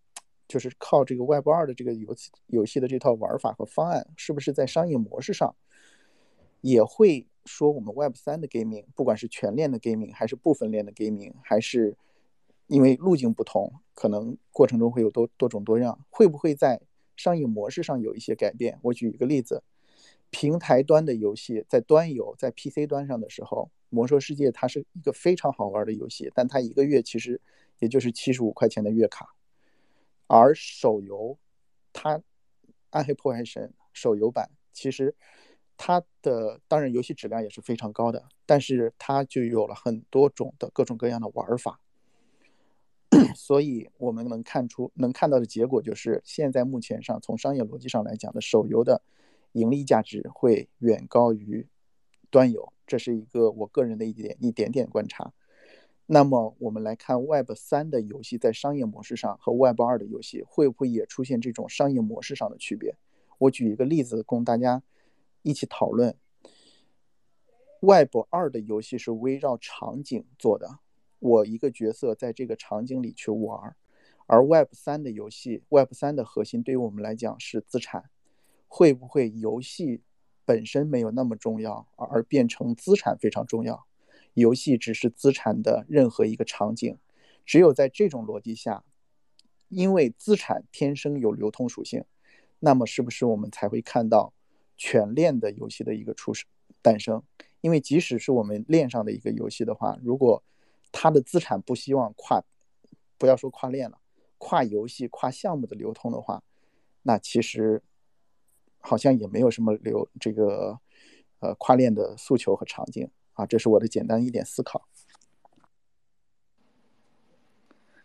[0.47, 5.55] 就是靠这个 Web 二的这个游戏游戏的这套玩法和方案，是不是在商业模式上
[6.59, 11.97] 也会说我们 Web 三的 gaming，不管是全链的 gaming，还是部分链的 gaming，还是
[12.67, 16.81] 因为路径不同，可能过程中会有多多种多样，会不会在
[17.17, 18.79] 商业模式上有一些改变？
[18.83, 19.63] 我举一个例子，
[20.29, 27.41] 平台端的游戏在端游在 PC 端上的时候，《魔兽世界》它是一个非常好玩的游戏，但它一个月其实
[27.79, 29.35] 也就是七十五块钱的月卡，
[30.27, 31.37] 而手游
[31.91, 32.17] 它
[32.91, 35.13] 《暗黑破坏神》手游版其实
[35.83, 41.79] 它的当然游戏质量也是非常高的，但是它就有了很多种的各种各样的玩法。
[43.35, 49.01] 所以我们能看出，能看到的结果就是，现在目前上从商业逻辑上来讲的手游的
[49.53, 51.67] 盈利价值会远高于
[52.29, 55.33] 端游，这是一个我个人的一点一点点观察。
[56.05, 62.95] 那么我们来看 Web 三的游戏在商业模式上和 Web 二的游戏会不会也出现这种商业模式上的区别？
[63.39, 64.83] 我举一个例子供大家
[65.41, 66.15] 一起讨论。
[67.79, 70.79] Web 二的游戏是围绕场景做的。
[71.19, 73.75] 我一个角色在这个场景里去玩，
[74.27, 78.09] 而 Web 三的游戏，Web 三的核心对于我们来讲是资产，
[78.67, 80.01] 会不会游戏
[80.45, 83.85] 本身没有那么重要，而变成资产非常重要？
[84.33, 86.97] 游戏只是资产的任何一个场景，
[87.45, 88.83] 只有在这种逻辑下，
[89.69, 92.05] 因为资产天生有流通属性，
[92.59, 94.33] 那么是不是我们才会看到
[94.83, 96.43] 全链的游戏的一个出生
[96.81, 97.21] 诞生？
[97.61, 100.43] 因为即使是我们链上的一个游戏的话，如果
[100.91, 102.43] 它的资产不希望跨，
[103.19, 103.99] 不要说跨链了，
[104.39, 106.41] 跨游戏、跨项目的流通的话，
[107.03, 107.83] 那其实
[108.79, 110.79] 好像也没有什么流这个
[111.41, 113.45] 呃跨链的诉求和场景啊。
[113.45, 114.87] 这是我的简单一点思考。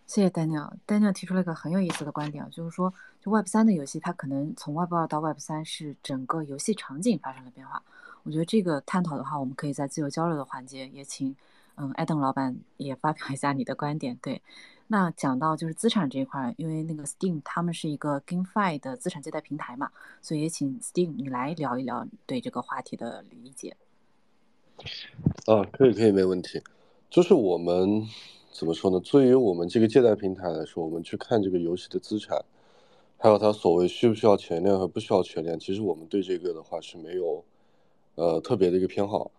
[0.07, 7.83] 谢谢 Daniel，Daniel 提出了一个很有意思的观点，就是说，就 Web 三的游戏，它可能从 Web 二到 Web 三是整个游戏场景发生了变化。
[8.23, 11.37] 我觉得这个探讨的话，我们可以在自由交流的环节也请。
[11.79, 14.19] 嗯，艾登老板也发表一下你的观点。
[14.23, 14.41] 对，
[14.87, 19.91] 那讲到就是资产这一块，因为那个 Steam 他们是一个 GameFi 的资产借贷平台嘛，
[20.23, 23.77] 所以也请 Steam 你来聊一聊对这个话题的理解。
[25.45, 26.63] 啊，可以可以，没问题。
[27.11, 28.09] 就是我们
[28.57, 28.99] 怎么说呢？
[29.01, 32.43] 对于我们这个借贷平台来说，我们去看这个游戏的资产，
[33.19, 37.45] 还有它所谓需不需要全链和不需要全链，其实我们对这个的话是没有
[38.15, 39.31] 呃特别的一个偏好。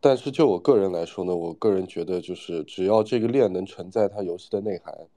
[0.00, 5.08] 但是就我个人来说呢，我个人觉得就是只要这个链能承载它游戏的内涵，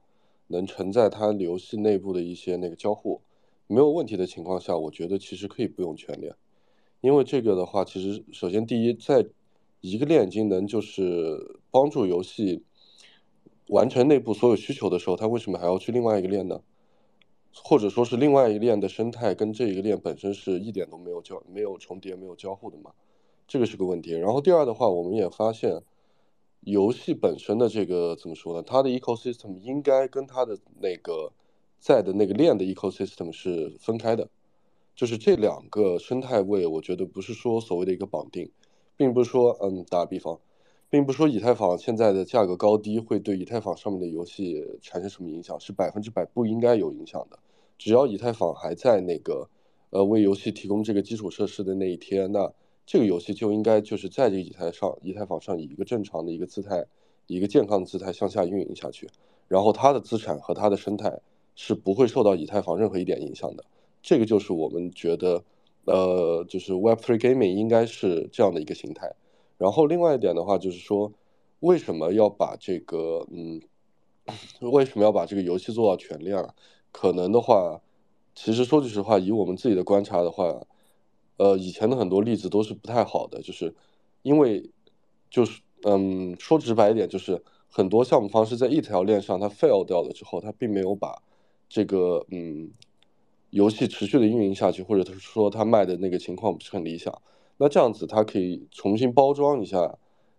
[0.48, 3.20] 能承载它游戏内部的一些那个交互，
[3.68, 6.34] 没有问题的情况下，我觉得其实可以不用全链，
[7.02, 9.24] 因为这个的话，其实首先第一，在
[9.80, 12.64] 一个链已经能就是帮助游戏
[13.68, 16.60] 完成内部所有需求的时候，它为什么还要去另外一个链呢？
[17.52, 22.92] 或者说是另外一个链的生态跟这一个链本身是一点都没有交没有重叠没有交互的嘛？
[23.48, 25.82] 这个是个问题，然后第二的话，我们也发现，
[26.60, 28.62] 游戏本身的这个怎么说呢？
[28.62, 31.32] 它的 ecosystem 应该跟它的那个
[31.78, 34.28] 在的那个链的 ecosystem 是分开的，
[34.94, 38.50] 就是这两个生态位，我觉得不是说所谓的一个绑定，
[38.96, 40.38] 并不是说，嗯，打比方，
[40.90, 47.38] 并不是说以太坊现在的价格高低会对以太坊上面的游戏产生什么影响，是百分之百不应该有影响的。
[47.76, 49.48] 只要以太坊还在那个，
[49.90, 52.52] 呃，为游戏提供这个基础设施的那一天，那。
[52.90, 56.86] 这个游戏就应该就是在这个以太上、以太坊上以一个正常的一个姿态、
[57.26, 59.06] 一个健康的姿态向下运营下去，
[59.46, 61.20] 然后它的资产和它的生态
[61.54, 63.64] 是不会受到以太坊任何一点影响的。
[64.02, 65.44] 这个就是我们觉得，
[65.84, 69.14] 呃，就是 Web3 Gaming 应该是这样的一个形态。
[69.58, 71.12] 然后另外一点的话就是说，
[71.60, 73.60] 为什么要把这个，嗯，
[74.72, 76.42] 为什么要把这个游戏做到全链？
[76.90, 77.82] 可能的话，
[78.34, 80.66] 其实说句实话，以我们自己的观察的话。
[81.40, 83.72] 呃，以前的很多例子都是不太好的，就是
[84.22, 84.68] 因为
[85.30, 91.22] 就是嗯，说直白一点，就是很多项目方是在一条链上它 fail 掉了之后，它并没有把
[91.68, 92.72] 这个嗯
[93.50, 97.16] 游戏持续的运营下去，或者他说他卖的那个情况不是很理想，
[97.58, 99.98] 那这样子它可以重新包装一下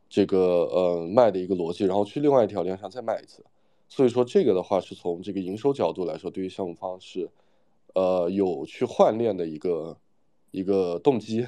[0.10, 3.46] 这个呃卖的一个逻辑，然后去另外一条链上再卖一次。
[3.88, 7.30] 所以说这个的话是从这个营收角度来说，对于项目方是
[7.94, 9.96] 呃有去换链的一个。
[10.52, 11.46] 一个动机，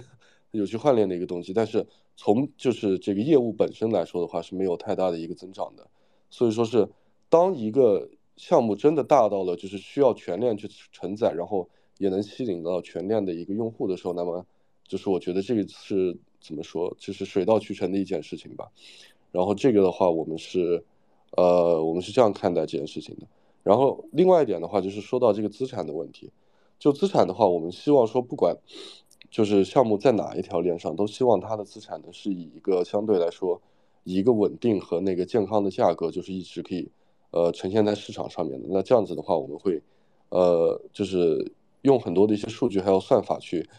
[0.51, 5.87] 有去换链的一个动机，但是从就是这个业务本身来说的话是没有太大的一个增长的，
[6.29, 6.87] 所以说是
[7.27, 8.07] 当一个
[8.37, 14.45] 项目真的大到了就是需要全链去承载，然后也能吸引到全链的一个用户的时候，那么
[14.91, 18.69] 就是我觉得这个是怎么说，就是水到渠成的一件事情吧。
[19.31, 20.83] 然后这个的话，我们是
[21.37, 23.25] 呃我们是这样看待这件事情的。
[23.63, 26.29] 然后另外一点的话，就是说到这个资产的问题。
[26.77, 28.57] 就资产的话，我们希望说，不管
[29.29, 33.61] 就是项目在哪一条链上，都希望它的资产呢是以一个相对来说，
[34.03, 36.91] 以一个稳定和那个健康的价格，就是一直可以
[37.31, 38.67] 呃呈现在市场上面的。
[38.69, 39.81] 那这样子的话，我们会
[40.29, 43.69] 呃就是用很多的一些数据还有算法去，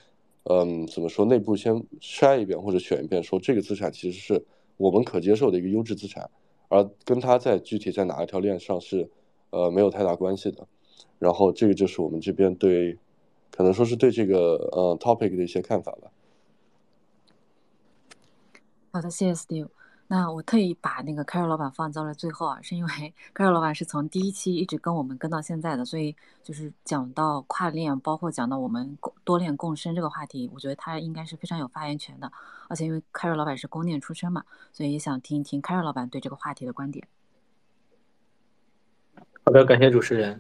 [0.45, 4.45] 嗯，怎么说内部先筛一遍或者选一遍，说这个资产其实是
[4.77, 6.29] 我们可接受的一个优质资产，
[6.69, 9.09] 而跟它在具体在哪一条链上是
[9.51, 10.67] 呃没有太大关系的。
[11.19, 12.99] 然后这个就是我们这边对，
[13.51, 16.11] 可能说是对这个呃 topic 的一些看法吧。
[18.91, 19.69] 好的，谢谢 Steve。
[20.15, 32.31] 那我特意把那个凯尔老板放到了最后啊，是因为 凯尔老板是从第一期一直跟我们跟到现在的，所以就是讲到跨链，包括讲到我们多链共生这个话题，我觉得他应该是非常有发言权的。
[32.69, 37.09] 而且因为凯尔老板是公链出身嘛，所以也想听一听凯尔老板对这个话题的观点。
[39.47, 40.39] 好的，感谢主持人。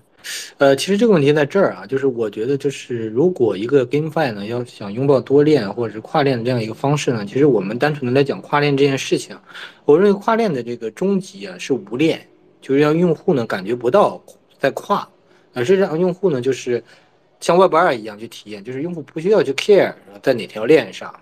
[0.58, 9.36] 呃，其实这个问题在这儿啊，就是我觉得，就是如果一个 GameFi 呢要想拥抱多链或者是跨链的这样一个方式呢，其实我们单纯的来讲跨链这件事情，
[9.84, 12.20] 我认为跨链的这个终极啊是无链，
[12.60, 14.22] 就是让用户呢感觉不到
[14.58, 15.08] 在跨，
[15.52, 16.82] 而是让用户呢就是
[17.40, 21.12] 像 Web 二一样去体验，就是用户不需要去 care 在哪条链上。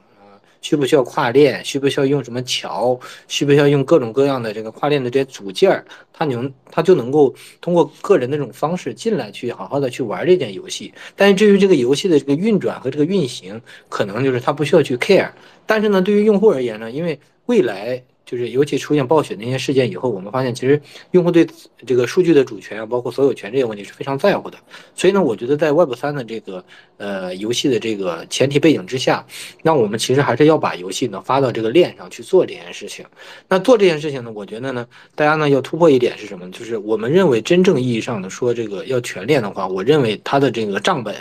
[0.60, 1.64] 需不需要跨链？
[1.64, 2.98] 需不需要用什么桥？
[3.28, 5.84] 需不需要用各种各样的这个跨链的这些组件儿？
[6.12, 10.92] 他能，他就能够通过个人的这种方式进来，去好好的去玩这件游戏。
[11.16, 15.30] 但是至于这个游戏的这个运转和这个运行，可能就是他不需要去 care。
[15.66, 18.02] 但是呢，对于用户而言呢，因为未来。
[18.30, 21.44] 就是尤其出现暴雪那些事件以后，我们发现其实用户对
[21.84, 24.56] 这个数据的主权啊，包括所有权这些问题是非常在乎的。
[24.94, 26.64] 所以呢，我觉得在 Web 三的这个
[26.96, 29.26] 呃游戏的这个前提背景之下，
[29.64, 33.04] 那我们其实还是要把游戏呢发到这个链上去做这件事情。
[33.48, 36.48] 那做这件事情呢，我觉得呢，大家呢要突破一点是什么？
[36.52, 41.12] 就是我们认为真正意义上的说这个要全链的话，我认为它的这个账本，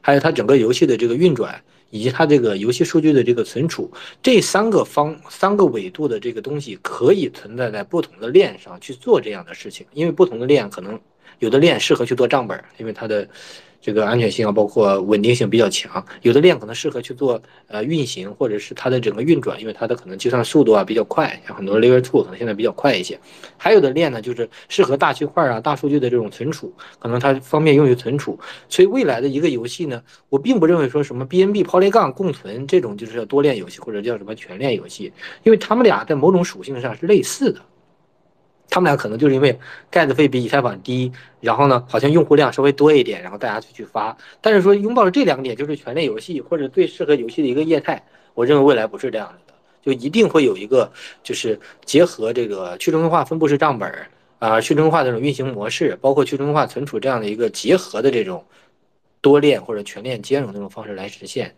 [0.00, 1.60] 还有它整个游戏的这个运转。
[1.94, 3.88] 以及它这个游戏数据的这个存储，
[4.20, 10.98] 这三个方三个维度的这个东西，可以存在在不同的链上去做这样的事情，因为不同的链可能
[11.38, 13.28] 有的链适合去做账本，因为它的。
[13.84, 23.20] 这个安全性啊，包括稳定性比较强，有的链可能适合去做呃运行，或者是它的整个运转，因为它的可能计算速度啊比较快，像很多 Layer Two 可能现在比较快一些。
[23.58, 28.40] 还有的链呢，就是适合大区块啊、大数据的这种存储，可能它方便用于存储。
[28.70, 37.60] 所以未来的一个游戏呢，我并不认为说什么 BNB、Polygon 共存这种就是要多链游戏或者叫什么全链游戏，因为他们俩在某种属性上是类似的。
[38.74, 39.56] 他们俩可能就是因为
[39.88, 44.16] 盖子费比以太坊低，然后呢，好像用户量稍微多一点，然后大家就去发。
[44.40, 48.04] 但是说拥抱了这两点，就是全链游戏或者最适合游戏的一个业态。
[48.34, 50.90] 我认为未来不是这样的，就一定会有一个
[51.22, 53.88] 就是结合这个去中心化分布式账本
[54.40, 58.44] 啊，去中心化这种运行模式，包括去中心化存储这样的一个结合的这种
[59.20, 61.54] 多链或者全链兼容这种方式来实现。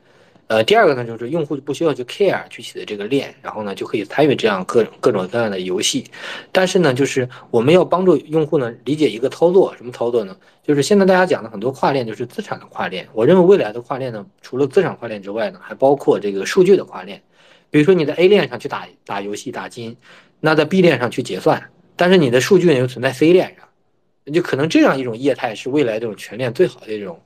[0.48, 6.04] 呃，第二个呢，就是用户不需要去 care 具体的这个链，然后呢就可以参与这样各各种各样的游戏。
[6.52, 10.36] 但是呢，就是我们要帮助用户呢理解一个操作，什么操作呢？
[10.62, 13.08] 就是现在大家讲的很多跨链，就是资产的跨链。
[13.12, 17.20] 我认为未来的跨链呢，除了资产跨链之外呢，还包括这个数据的跨链。
[17.68, 19.96] 比如说你在 A 链上去打打游戏打金，
[20.38, 21.60] 那在 B 链上去结算，
[21.96, 27.20] 但是你的数据呢又存在 C 链上，就可能这样一种业态是未来这种全链最好的一种。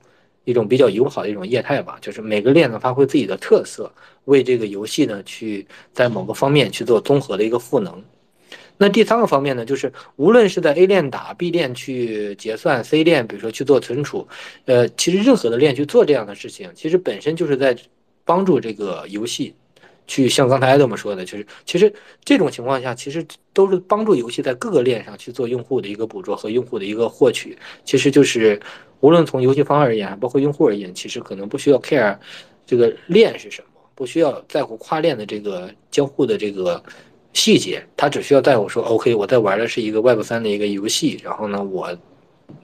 [0.51, 3.91] 一种比较友好的一种业态吧，就是每个链呢发挥自己的特色，
[4.25, 8.03] 为这个游戏呢去在某个方面去做综合的一个赋能。
[8.77, 14.27] 那第三个方面呢，就是无论是在 A 链打 B 链去结算，C 链比如说去做存储，
[14.65, 17.77] 呃，其实任何的链去做这样的事情，其实本身就是在
[18.25, 19.53] 帮助这个游戏
[20.11, 21.93] 去像刚才 Adam 说的，就是其实
[22.25, 28.59] 这种情况下，其实都是帮助游戏在各个链上去做用户的一个捕捉和用户的一个获取，其实就是。
[29.03, 32.15] 无论从游戏方而言，包括用户而言，其实可能不需要 care
[32.67, 36.79] 这个链是什么，不需要在乎跨链的这个交互的这个
[37.33, 41.97] 细节，他只需要在乎说，OK，我在玩的是一个 Web 三的一个游戏，然后呢，我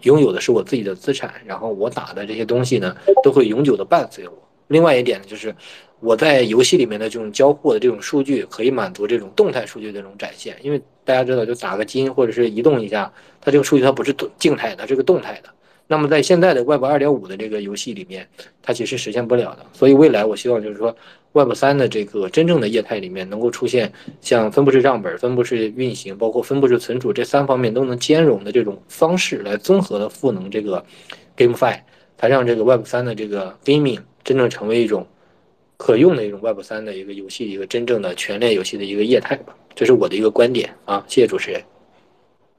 [0.03, 4.46] 拥有的是我自己的资产，然后我打的这些东西呢，都会永久的伴随我。
[4.67, 5.53] 另外一点呢，就是
[5.99, 13.11] 我在游戏里面的这种交互的这种数据，可以满足这种动态数据的这种展现，因为大家知道，就打个金或者是移动一下，
[13.41, 15.49] 它这个数据它不是静态的，这个动态的。
[15.89, 18.27] 那么在现在的 Web 二点五的这个游戏里面，
[18.61, 19.65] 它其实实现不了的。
[19.71, 20.93] 所以未来我希望就是说
[21.31, 23.89] ，Web 三的这个真正的业态里面能够出现
[24.19, 30.83] 像分布式账本、分布式运行，包括分布式存储这三方面都能兼容的这种方式，来综合的赋能这个
[31.37, 31.79] GameFi，
[32.17, 35.07] 才让这个 Web 三的这个 Gaming 真正成为一种
[35.77, 39.55] 可用的一种 Web 三的一个游戏，一个真正的全链游戏的一个业态吧。
[39.73, 41.63] 这是我的一个观点啊，谢谢主持人。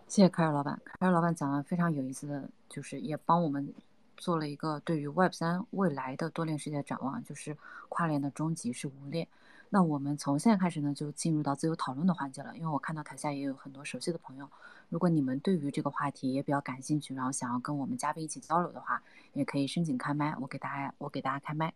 [0.07, 3.71] 谢谢凯尔老板，凯尔老板讲了非常有意思的就是也帮我们
[4.17, 7.55] 做了一个对于 Web 三未来的多链世界展望，就是
[7.91, 9.29] 跨链的终极是无链。
[9.69, 12.57] 那我们从现在开始呢，就进入到自由讨论的环节了。
[12.57, 14.49] 因为我看到台下也有很多熟悉的朋友，
[14.89, 21.73] 如果你们对于这个话题也比较感兴趣，然后想要跟我们嘉宾一起交流的话，也可以申请开麦，我给大家我给大家开麦。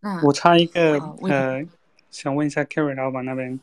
[0.00, 1.66] 那我插一个呃，
[2.10, 3.58] 想问一下 Kerry 老板那边，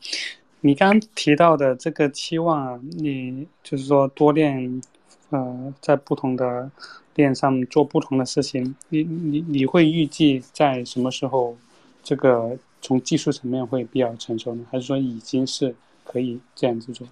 [0.60, 4.82] 你刚刚提到的这个期望啊，你就是说多练，
[5.30, 6.70] 呃，在不同的
[7.14, 11.56] 链上做不同的事情，你你你会预计在什么时候？
[12.02, 15.74] 这个从技术层面会比较成熟呢，还是说已经是
[16.04, 17.04] 可以这样子做？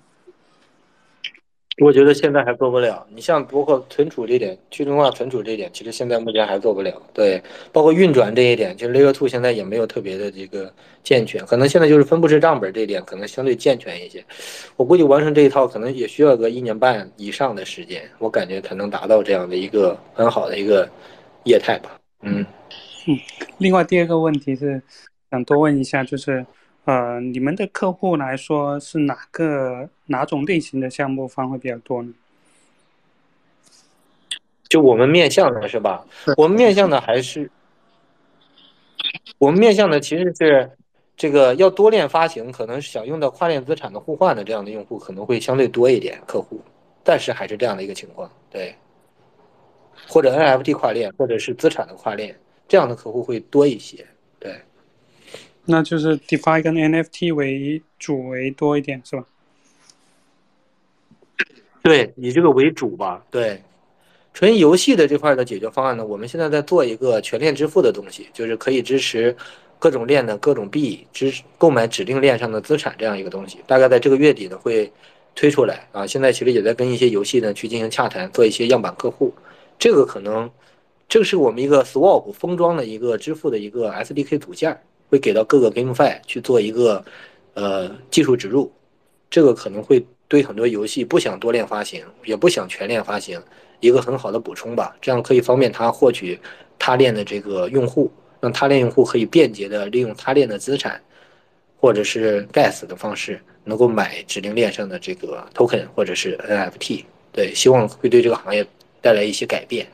[1.79, 3.05] 我觉得现在还做不了。
[3.13, 7.03] 你像包括存储这点，去中心化存储这点，其实现在目前还做不了。
[7.13, 10.73] 对，包括运转这一点，其实 Layer Two 现在也没有特别的这个
[11.03, 14.25] 健全，可能现在就是分布式账本这一点可能相对健全一些。
[14.77, 20.89] 我估计完成这一套可能也需要个一年半以上的时间，我感觉才能达到这样的一个很好的一个
[21.45, 21.99] 业态吧。
[22.23, 22.47] 嗯。
[23.07, 23.19] 嗯，
[23.59, 24.81] 另外第二个问题是，
[25.31, 26.47] 想多问一下，就是，
[26.85, 32.13] 呃，你们的客户来说是哪个哪种类型的项目方会比较多呢？
[34.69, 36.05] 就我们面向的是吧？
[36.37, 37.51] 我们面向的还是，
[39.39, 40.71] 我们面向的其实是
[41.17, 46.61] 这个要多链发行，可能是想用到跨链资产的互换的这样的用户可能会相对多一点客户，
[47.03, 48.75] 但是还是这样的一个情况，对，
[50.09, 52.39] 或者 NFT 跨链，或者是资产的跨链。
[52.67, 54.05] 这样的客户会多一些，
[54.41, 54.59] 对，
[55.67, 59.25] 那就是 DeFi 跟 NFT 为主为多一点，是吧？
[61.83, 63.25] 对，以这个为主吧。
[63.31, 63.63] 对，
[64.33, 69.37] 纯游戏的这块的解决方案呢，我们现在在做一个全链支付的东西，就是可以支持
[69.79, 73.59] 各种链的各种币，支购买指定链上的资产这样一个东西。
[73.67, 74.93] 大概在这个月底呢会
[75.35, 76.07] 推出来啊。
[76.07, 79.33] 现在其实也在跟一些游戏呢去进行洽谈，做一些样板客户。
[79.79, 80.51] 这个可能。
[81.07, 84.81] 这个是我们一个 Swap 封装的一个支付的一个 SDK 组件，
[85.15, 87.05] 会给到各个 GameFi 去做一个
[87.55, 88.73] 呃技术植入。
[89.31, 93.41] 这个可能会对很多游戏不想多链发行，也不想全链发行，
[93.79, 94.97] 一个很好的补充吧。
[95.01, 96.37] 这样可以方便他获取
[96.81, 98.11] 他链的这个用户，
[98.41, 101.01] 让他链用户可以便捷的利用他链的资产，
[101.79, 107.05] 或者是 Gas 的方式，能够买指定链上的这个 Token 或者是 NFT。
[107.31, 108.67] 对，希望会对这个行业
[109.01, 109.87] 带来一些改变。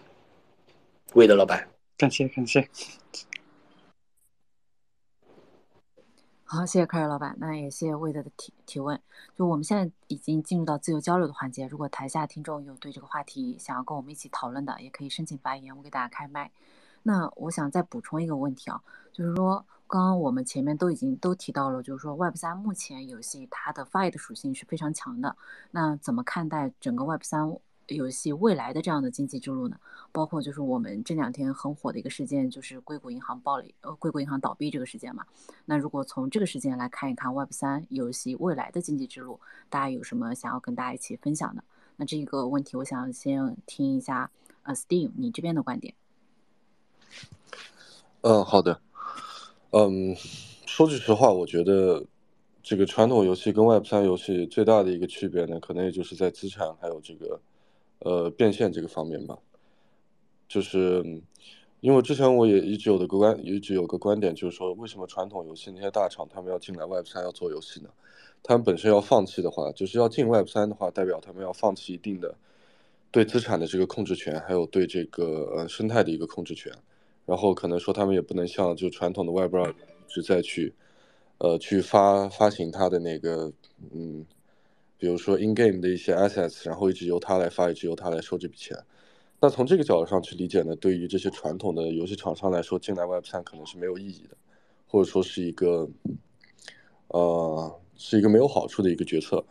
[1.13, 1.69] 魏德老板，
[1.99, 2.67] 感谢感谢。
[6.53, 9.01] 好，谢谢科尔老板，那也谢谢魏德的提提问。
[9.37, 16.51] 就我们现在已经进入到自由交流的环节，如果台下听众有对这个话题想要跟我们一起讨论的，也可以申请发言，我给大家开麦。
[17.05, 18.83] 那我想再补充一个问题啊，
[19.13, 25.37] 就是说刚刚我们前面都已经都提到了，就是说 Web 三目前游戏它的 Fi 的属性是非常强的，
[25.71, 27.57] 那怎么看待整个 Web 三？
[27.95, 29.77] 游戏未来的这样的经济之路呢，
[30.13, 35.25] 包括就是我们这两天很火的一个事件，就是硅谷银行暴雷，呃，硅谷银行倒闭这个事件嘛。
[35.65, 39.39] 那如果从这个事件来看一看 Web 三游戏未来的经济之路，
[39.69, 41.63] 大家有什么想要跟大家一起分享的？
[41.97, 44.31] 那这个问题，我想先听一下，
[44.63, 45.95] 呃，Steve，你这边的观点。
[48.23, 48.81] 嗯，好的。
[49.71, 50.15] 嗯，
[50.67, 52.05] 说句实话，我觉得
[52.63, 57.41] 这个传统游戏跟 Web 三游戏最大的一个区别呢，可能也就是在资产还有这个。
[58.01, 59.39] 呃，变现这个方面吧，
[60.49, 61.05] 就是
[61.81, 67.91] 因为之前我也一直有的观，一直有个观点，就是说，为什么传统游戏那些大厂他们要进来 Web 三要做游戏呢？
[68.43, 72.35] 他们本身要放弃的话，就是要进 Web 三的话，代表他们要放弃一定的
[73.11, 76.73] 对资产的这个控制权，还有对这个呃生态的一个控制权。
[77.27, 79.75] 然后可能说他们也不能像就传统的 Web 二一
[80.09, 80.73] 直在去
[81.37, 83.53] 呃去发发行它的那个
[83.93, 84.25] 嗯。
[85.01, 88.77] 比如说 in game 的一些 assets，然后一直由他来发，一直由他来收这笔钱。
[89.41, 94.37] 那从这个角度上去理解呢，对于这些传统的游戏厂商来说，进来 Web 三可能是没有意义的，
[94.87, 95.89] 或者说是一个，
[97.09, 99.43] 呃，是一个没有好处的一个决策。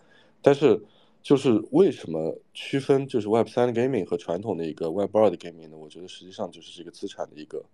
[0.43, 0.79] 但是，
[1.23, 5.77] 就是为什么区分就是 Web 三 gaming 和传统的一个 Web 二的 gaming 呢？
[5.77, 7.65] 我觉得实际上就是这个资产的一个，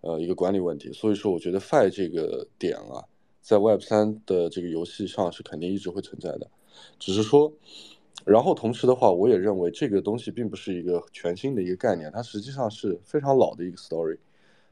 [0.00, 0.92] 呃，一个管理问题。
[0.92, 3.04] 所以说，我觉得 Fi 这个点啊，
[3.40, 6.50] 在 Web 三的这个游戏上是肯定一直会存在的。
[6.98, 7.52] 只是说，
[8.24, 14.18] 然后同时的话，我也认为这个东西并不是一个全新的一个概念，它实际上是非常老的一个 story。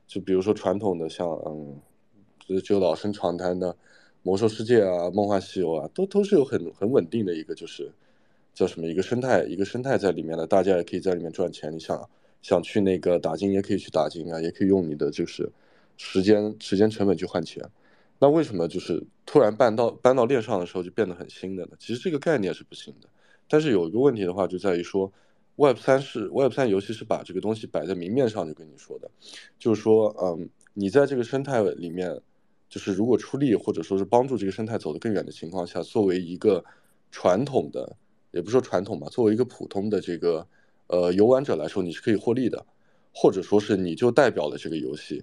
[0.06, 1.80] 就比如说传统的像嗯，
[2.38, 3.76] 就就老生常谈的
[4.22, 7.90] 魔兽世界啊、梦幻西游啊，都都是有很很稳定的一个就是
[8.52, 11.72] 叫什么一个生态一个生态在里面的，大家也可以在里面赚钱。
[11.72, 12.08] 你想
[12.42, 15.50] 想去那个打金也可以去打金啊，也可以用你的就是
[15.96, 17.64] 时间时间成本去换钱。
[18.20, 21.72] 那为什么就是突然搬到搬到链上的时候就变得很新的呢？
[21.78, 23.08] 其实这个概念是不新的，
[23.48, 25.10] 但是有一个问题的话就在于说
[25.56, 29.10] ，Web 三是 Web 三游戏是把这个东西摆在明面上就跟你说的，
[29.58, 32.20] 就是说，嗯，你在这个生态里面，
[32.68, 36.62] 就是如果出力或者说是帮助这个生态走得更远的情况下，作为一个
[37.10, 37.96] 传统的，
[38.32, 40.46] 也不说传统吧，作为一个普通的这个
[40.88, 42.64] 呃游玩者来说，你是可以获利的，
[43.12, 45.22] 或者说是你就代表了这个游戏，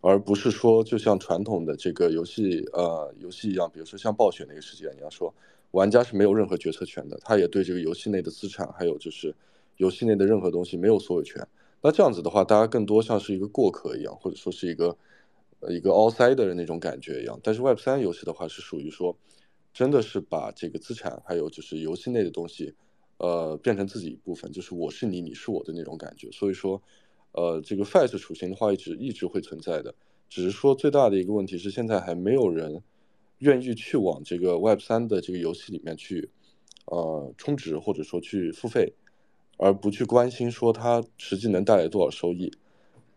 [0.00, 5.34] 而不是说就像传统的这个游戏呃游戏一样，比如说像暴雪那个事件一样，说
[5.70, 9.34] 玩家是没有任何决策权的，他也对这个游戏内的资产还有就是。
[9.78, 11.44] 游戏内的任何东西没有所有权，
[11.82, 14.96] 那这样子的话，大家更多像是一个过客一样，或者说是一个
[15.68, 17.36] 一个 outsider 的那种感觉一样。
[17.42, 19.16] 但是 Web 三游戏的话，是属于说，
[19.72, 22.72] 真的是把这个资产还有就是游戏内的东西，
[23.18, 26.30] 呃，变成自己一部分，就是我是你，你是我的那种感觉。
[26.30, 26.80] 所以说，
[27.34, 29.94] 呃，这个 fast 属性的话，一直一直会存在的，
[30.28, 32.82] 只是说最大的一个问题是，现在还没有人
[33.38, 36.30] 愿意去往这个 Web 三的这个游戏里面去，
[36.86, 38.94] 呃，充值或者说去付费。
[39.56, 42.52] 而不去关心说它实际能带来多少收益，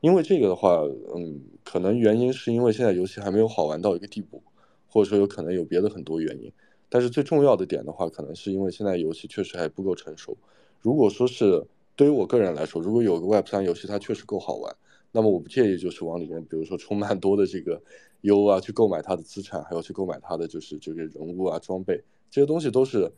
[0.01, 0.84] 因为这个的话，
[1.15, 4.43] 嗯，可能原因是因为现在游戏还没有好玩到一个地步，
[4.88, 6.53] 或者说有可能有别的很多原因。
[6.89, 10.38] 但是最重要的点的话，可能是因为现在游戏确实还不够成熟。
[10.80, 11.65] 如果说是
[11.98, 14.74] 对于我个人来说，如果有个 Web 三游戏它确实够好玩，
[15.12, 17.82] 那么我不介意就是往里面，比如说充蛮多的这个
[18.22, 23.12] U 啊，去购买它的资产，还有去购买它的就是这个人物啊、装备这些东西都是。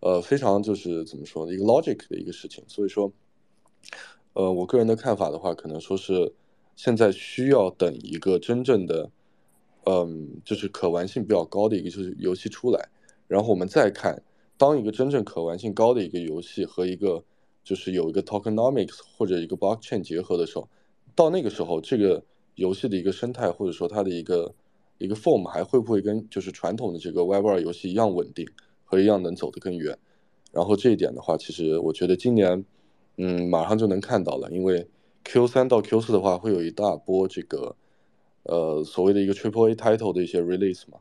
[0.00, 2.62] 呃，非常就是怎么说呢，一个 logic 的一个事情。
[2.68, 3.10] 所以说，
[4.34, 6.30] 呃，我个人的看法的话，可能说是
[6.76, 9.10] 现在需要等一个真正的，
[9.86, 12.88] 嗯，就是可玩性比较高的一个就是游戏出来，
[13.26, 14.22] 然后我们再看，
[14.58, 17.24] 当一个真正可玩性高的一个游戏和一个
[17.66, 20.66] 就是有一个 tokenomics 或者一个 blockchain 结合的时候，
[21.14, 24.54] 到那个时候，这个游戏的一个生态或者说它的一个
[24.98, 28.48] 一个 form 还会不会跟就是传统的这个 Web 二游戏一样稳定？
[28.88, 29.98] 和一样能走得更远，
[30.52, 32.64] 然后这一点的话，其实我觉得今年，
[33.16, 34.88] 嗯，马上就能看到了，因为
[35.24, 37.74] Q 三到 Q 四的话，会有一大波这个，
[38.44, 41.00] 呃，所谓的一个 Triple A title 的一些 release 嘛。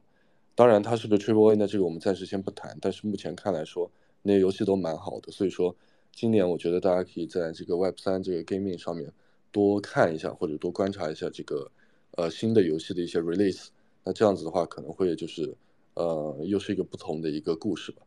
[0.56, 1.68] 当然，它是不是 Triple A 呢？
[1.68, 2.76] 这个我们暂时先不谈。
[2.82, 3.92] 但是目前看来说，
[4.24, 5.76] 那些游戏都蛮好的，所以说
[6.16, 9.14] 今年我觉得大家可以在这个 Web 三这个 gaming 上面
[9.52, 11.70] 多看一下，或者多观察一下这个，
[12.12, 13.68] 呃，新的游戏的一些 release。
[14.04, 15.56] 那这样子的话，可能会就是。
[15.98, 18.02] 呃，又是一个不同的一个故事吧。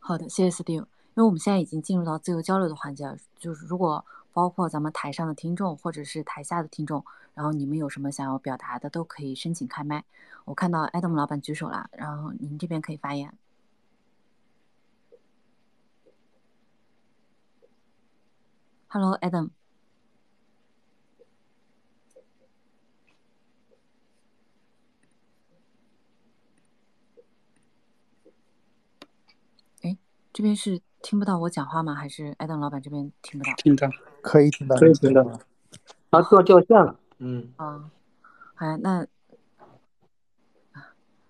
[0.00, 0.72] 好的，谢谢 Steve。
[0.72, 7.04] 因为我们现在已经进入到自由交流的环节了，就是如果包括咱们台上的听众或者是台下的听众，
[7.34, 10.04] 然后你们有什么想要表达的，都可以申请开麦。
[10.44, 13.32] 我看到 Adam 老板举手了，然后您这边可以发言。
[18.92, 19.48] Hello，Adam。
[29.80, 29.96] 哎
[30.34, 31.94] 这边是听不到我讲话吗？
[31.94, 33.54] 还是 Adam 老板这边听不到？
[33.56, 33.88] 听到，
[34.20, 35.40] 可以听到，可以听到。
[36.10, 37.00] 他做掉线了。
[37.16, 37.50] 嗯。
[37.56, 37.90] 啊，
[38.54, 39.06] 好，那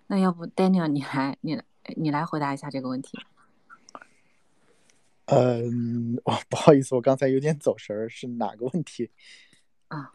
[0.07, 1.63] 那要不 Daniel 你来，你
[1.95, 3.17] 你来回答一下这个问题。
[5.25, 9.09] 嗯，哦， 不好意思，我刚才有点走神儿，是哪个问题？
[9.87, 10.09] 啊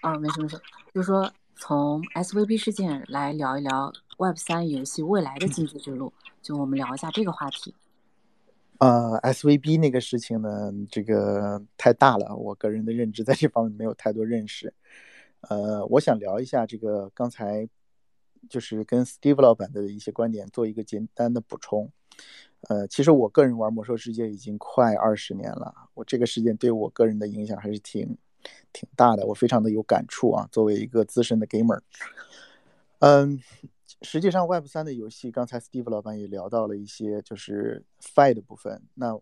[0.00, 0.56] 啊，没事没事，
[0.94, 7.74] 就是说从 SVB 事件来聊一聊 Web 三游戏未来的经济之路，就我们聊一下这个话题。
[8.78, 14.72] 呃，SVB 那个事情呢，这个太大了，我个人的认知在这方面没有太多认识。
[15.40, 17.68] 呃，我想聊一下这个刚才
[18.48, 21.90] 就是跟 Steve 老板的一些观点做一个简单的补充。
[22.68, 28.16] 呃，其实我个人玩魔兽世界已经快二十年了，我这个事件对我个人的影响还是挺
[28.72, 30.48] 挺大的，我非常的有感触啊。
[30.50, 31.80] 作为一个资深的 gamer，
[33.00, 33.40] 嗯。
[34.02, 38.82] 实际上，Web 三的游戏，刚才 Steve 老板也聊到了一些，就是 Fi 的部分。
[38.92, 39.18] 那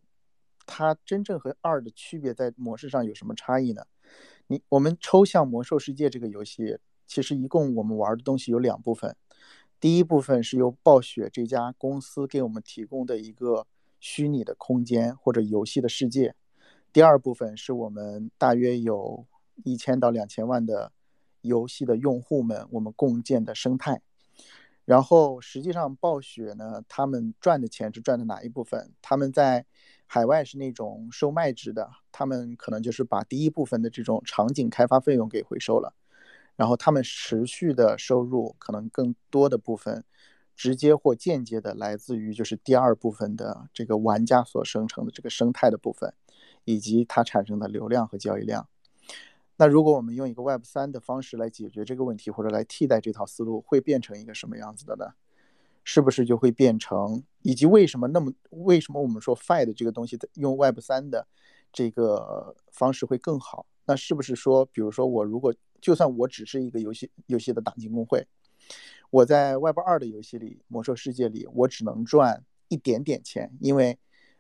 [0.67, 3.87] 它真正和二的区别在模式上有什么差异呢？
[4.49, 6.77] 你我们抽象魔兽世界这个游戏，
[7.07, 9.15] 其实一共我们玩的东西有两部分。
[9.85, 13.67] 第一部分是由暴雪这家公司给我们提供的一个
[14.01, 16.35] 虚拟的空间或者游戏的世界。
[16.91, 19.27] 第二部分是我们大约有
[19.63, 20.91] 一千到两千万的
[21.43, 24.01] 游戏的用户们，我们共建的生态。
[24.87, 28.91] 然后实际上，暴雪呢，他们赚的钱是赚的哪一部分？
[29.03, 29.67] 他们在
[30.07, 35.93] 海外是那种售卖制的，他们可能就是把第一部分的这种场景开发费用给回收了，
[36.57, 40.05] 然后他们持续的收入可能更多的部分，
[40.55, 46.15] 直接或间接的来自于就是第二部分的这个玩家所生成的这个生态的部分，
[46.65, 48.69] 以及它产生的流量和交易量。
[49.57, 55.07] 那如果我们用一个 Web 三的方式来解决这个问题，或者来替代这套思路，会变成一个什么样子的呢？
[55.85, 61.27] 是不是就会变成，以及为什么那么为什么我们说 Fi 的这个东西用 Web 三的
[61.73, 63.67] 这个方式会更好？
[63.85, 65.55] 那是不是说，比如说我如果
[65.85, 68.27] 就算我只是一个游戏游戏的打金工会，
[69.11, 73.99] 我在 Web 二的游戏里，魔兽世界里，我只能赚一点点钱，因为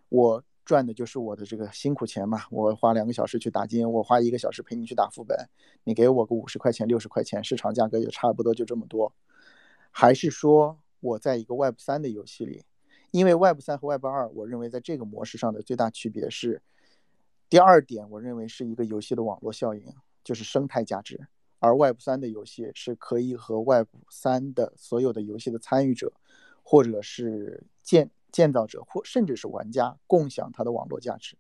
[0.08, 2.44] 我赚的就是我的这个辛苦钱嘛。
[2.50, 5.36] 我花两个小时去打金，我花一个小时陪你去打副本，
[5.84, 9.12] 你给我个五十块钱、六十块钱，市场价格也差不多就这么多。
[9.90, 12.64] 还是说我在一个 Web 三的游戏里，
[13.10, 16.62] 因为 Web 三和 Web 二，我认为在这个模式上的最大区别是，
[17.50, 19.92] 第二点，我认为是一个游戏的网络效应，
[20.24, 21.28] 就是生态价值。
[21.60, 26.12] 而 Web 三的游戏是可以和 Web 三的所有的游戏的参与者，
[26.62, 31.38] 或者是建建造者，或甚至是玩家共享它的网络价值。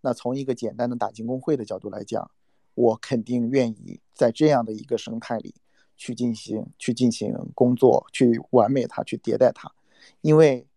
[0.00, 2.30] 那从一个简单的打金工会的角度来讲，
[2.74, 5.54] 我肯定愿意在这样的一个生态里
[5.96, 9.72] 去进行去进行工作，去完美它，去迭代它。
[10.20, 10.68] 因为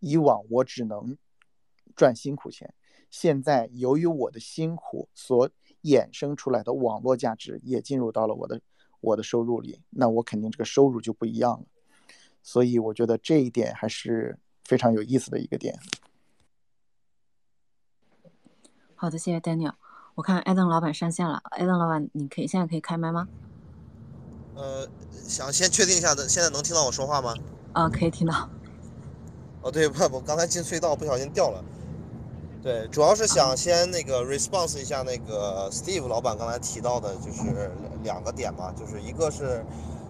[0.00, 1.16] 以往我只能
[1.96, 2.74] 赚辛苦钱，
[3.08, 5.48] 现在由于我的辛苦所
[5.84, 8.60] 衍生出来的网络价值也进入到了我的
[9.00, 11.66] 我的收入里，那我肯定这个收入就不一样了。
[12.42, 15.78] 所以我觉得这一点还是非常有意思的一个点。
[18.94, 19.74] 好的，谢谢 Daniel。
[20.14, 23.28] 我看艾登老板上线了，艾登老板，你可以现在可以开麦吗？
[24.54, 27.34] 呃，想先确定一下的，现在能听到我说话吗？
[27.72, 28.48] 啊，可以听到。
[29.62, 31.64] 哦，对，不，我刚才进隧道不小心掉了。
[32.64, 37.70] 对，主要是想先那个 response 一下那个 Steve 老板刚才提到的，就是
[38.02, 39.62] 两个点嘛，就是一个是，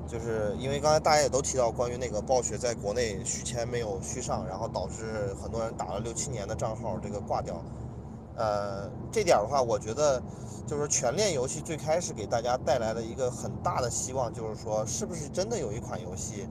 [0.06, 7.60] 就是因为刚才大家也都提到关于那个暴雪在国内续签没有续上，然后导致很多人打了六七年的账号这个挂掉。
[8.36, 10.22] 呃，这点的话，我觉得
[10.64, 16.46] 就是全链游戏最开始给大家带来的一个很大的希望，就是说是不是真的有一款游戏，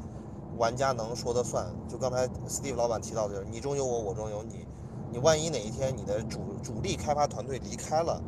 [0.58, 1.66] 玩家能说的算？
[1.88, 4.68] 就刚才 Steve 老板提到的，就是你中有我，我中有你。
[5.14, 8.20] 你万一哪一天你的主主力开发团队离开了，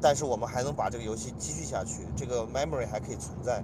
[0.00, 3.60] 但是我们还能把这个游戏继续下去，这个 memory 还可以存在。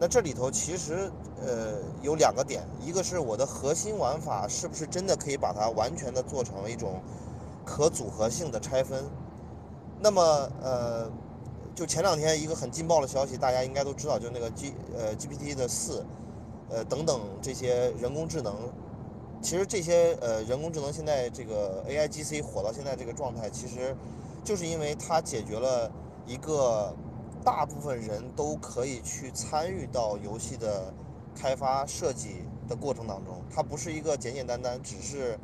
[0.00, 1.10] 那这里头其实
[1.44, 7.02] 呃有两个点，一个是我的核心玩法是不是真的可以把它完全的做成一种
[7.66, 9.04] 可组合性的拆分。
[10.00, 10.22] 那么
[10.62, 11.10] 呃，
[11.74, 16.02] 就前两天一个很劲爆的消息，大家应该都知道，就那个 G 呃 GPT 的四，
[16.70, 18.54] 呃等等这些人工智能。
[19.42, 23.94] 其实这些呃人工智能现在这个 A I G C 火到现在这个状态，其实
[24.42, 25.88] 就是因为它解决了
[26.26, 26.92] 一个
[27.44, 30.92] 大部分人都可以去参与到游戏的
[31.34, 35.38] 开发设计的过程当中，它不是一个简简单单只是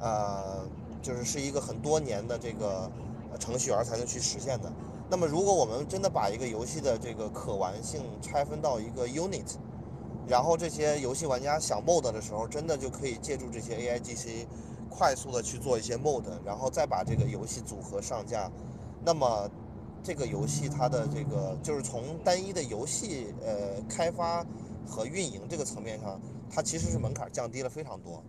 [0.00, 0.66] 呃
[1.00, 2.90] 就是是一个很多年的这个
[3.38, 4.72] 程序员才能去实现的。
[5.08, 9.56] 那么如果我们真的把一个游戏的这个可玩性拆分到一个 unit。
[10.28, 14.46] 然后这些游戏玩家想 mod 的时候，真的就可以借助这些 A I G C，
[14.90, 18.50] 快速的去做一些 mod，然后再把这个游戏组合上架。
[19.04, 19.48] 那么，
[20.02, 24.44] 这个游戏它的这个就是从单一的游戏呃开发
[24.84, 26.20] 和运营这个层面上，
[26.50, 28.20] 它其实是门槛降低了非常多。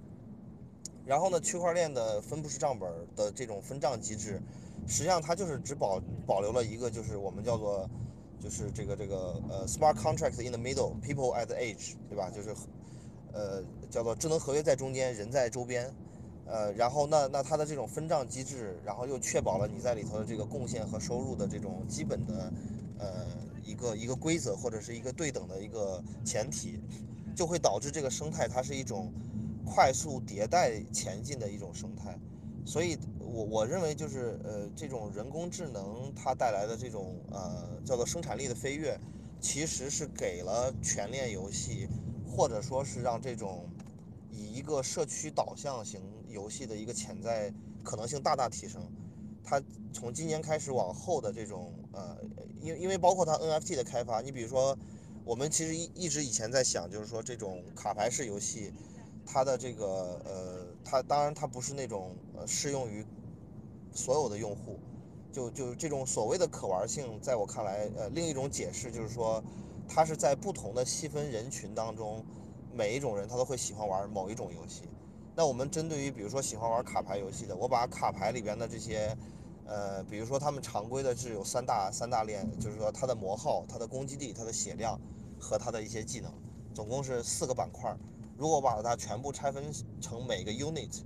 [1.04, 4.40] 然后呢，区块链的分布式账本的这种分账机制，
[4.86, 7.90] 实际上它就是只保保留了一个，就是我们叫做。
[8.40, 12.30] 就是这个这个呃，smart contract in the middle，people at the edge，对吧？
[12.30, 12.56] 就是，
[13.34, 15.92] 呃，叫做智能合约在中间，人在周边，
[16.46, 22.54] 呃，然后那那它的这种分账机制，然后又确保了你在里头的这个贡献和收入的这种基本的，
[23.00, 23.26] 呃，
[23.64, 26.80] 一个一个规则或者是一个对等的一个前提，
[27.36, 29.12] 就会导致这个生态它是一种
[29.66, 32.18] 快速迭代前进的一种生态，
[32.68, 32.98] 所以。
[33.30, 38.98] 我我认为就是呃，这种人工智能它带来的这种呃叫做生产力的飞跃，
[39.40, 41.88] 其实是给了全链游戏，
[42.26, 43.70] 或者说是让这种
[44.32, 47.54] 以一个社区导向型游戏的一个潜在
[47.84, 48.82] 可能性大大提升。
[49.44, 49.62] 它
[49.94, 52.18] 从今年开始往后的这种呃，
[52.60, 54.76] 因因为包括它 NFT 的开发，你比如说
[55.24, 58.74] 我们其实一一直以前在想，就是说这种卡牌式游戏，
[59.26, 63.06] 它的这个呃，它当然它不是那种呃适用于。
[63.94, 64.80] 所有的用户，
[65.32, 69.44] 就就这种所谓的可玩性，在我看来，呃，另一种解释就是说，
[69.88, 72.24] 它是在不同的细分人群当中，
[72.72, 74.84] 每一种人他都会喜欢玩某一种游戏。
[75.36, 79.18] 那我们针对于比如说喜欢玩卡牌游戏的，我把卡牌里边的这些，
[79.66, 85.00] 呃，比如说他们常规的是有三大三大链，就是说它的魔耗、它的攻击力、它的血量
[85.40, 86.32] 和它的一些技能，
[86.76, 87.98] 总共是四个板块。
[88.38, 89.66] 如果把它全部拆分
[90.00, 91.02] 成每个 unit。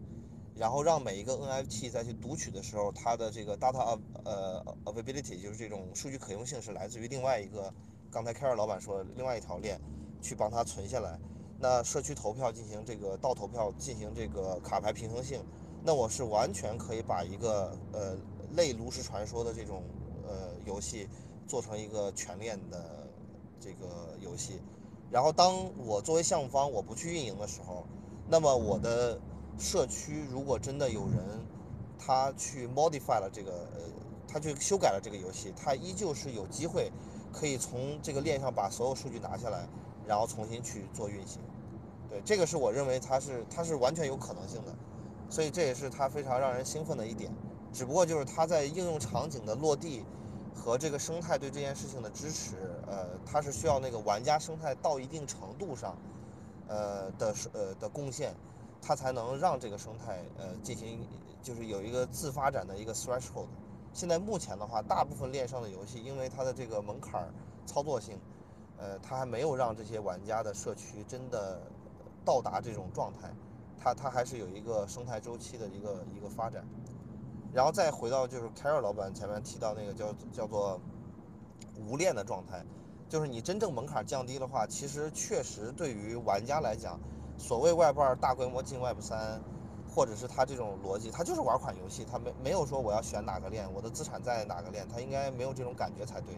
[0.53, 7.73] 然后让每一个 NFT 再去读取的时候，它的这个 data 呃 availability 就是这种数据可用性是来自于另外一个，
[8.11, 9.79] 刚才凯尔老板说的另外一条链，
[10.21, 11.17] 去帮它存下来。
[11.57, 15.43] 那社区投票进行这个到投票进行这个卡牌平衡性，
[15.83, 18.15] 那我是完全可以把一个呃
[18.51, 19.81] 类炉石传说的这种
[20.27, 21.07] 呃游戏
[21.47, 23.07] 做成一个全链的
[23.59, 24.61] 这个游戏。
[25.11, 27.85] 然后当我作为项目方我不去运营的时候，
[28.29, 29.19] 那么我的
[29.59, 31.45] 社区如果真的有人
[31.99, 33.81] 他去 modify 了这个呃，
[34.27, 36.89] 他去修改了这个游戏，他依旧是有机会
[37.33, 39.67] 可以从这个链上把所有数据拿下来，
[40.07, 41.41] 然后重新去做运行。
[42.09, 44.73] 对，这个是我认为它是它是完全有可能性的，
[45.29, 47.31] 所以这也是它非常让人兴奋的一点。
[47.73, 50.03] 只不过就是它在应用场景的落地
[50.55, 52.55] 和这个生态对这件事情的支持，
[52.87, 55.95] 呃，它是需要那个玩家生态到一定程度上，
[56.67, 58.33] 呃的呃的贡献，
[58.81, 61.07] 它才能让这个生态呃进行
[61.41, 63.47] 就是有一个自发展的一个 threshold。
[63.93, 67.27] 现在目前的话，大部分链上的游戏因为它的这个门槛
[67.65, 68.17] 操作性，
[68.77, 71.61] 呃，它还没有让这些玩家的社区真的。
[72.23, 73.33] 到达这种状态，
[73.79, 76.63] 它它还是有一个生态周期的一个一个发展，
[77.53, 80.79] 然后再回到就是凯尔老板前面提到那个叫叫做
[81.87, 82.63] 无链的状态，
[83.09, 86.99] 就是你真正门槛降低的话，其实确实对于玩家来讲，
[87.37, 89.41] 所谓 Web 二大规模进 Web 三，
[89.93, 96.35] 或者是他这种逻辑，他就是玩款游戏，他没没有说我要选哪个链，我的资产在哪个链，他应该没有这种感觉才对，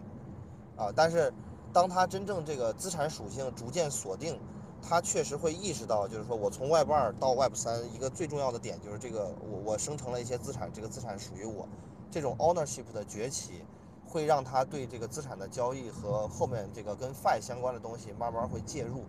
[0.76, 1.32] 啊，但是
[1.72, 4.38] 当他真正这个资产属性逐渐锁定。
[4.86, 11.66] 他确实会意识到，就是说我从 Web 二到 Web 三，一个最重要的点就是这个，我我生成了一些资产，这个资产属于我，
[12.10, 13.64] 这种 ownership 的崛起，
[14.06, 19.04] 会让他对这个资产的交易和后面这个跟 Fi 相关的东西慢慢会介入，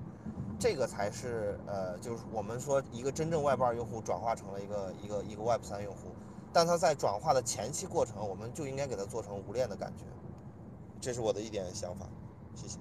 [0.57, 6.09] 这个才是呃，就是我们说一个真正 Web 二用户转化成了一个一个一个 Web 三用户，
[6.53, 10.05] 但他在转化的前期过程，我们就应该给他做成无链的感觉，
[11.01, 12.07] 这是我的一点想法，
[12.55, 12.79] 谢谢。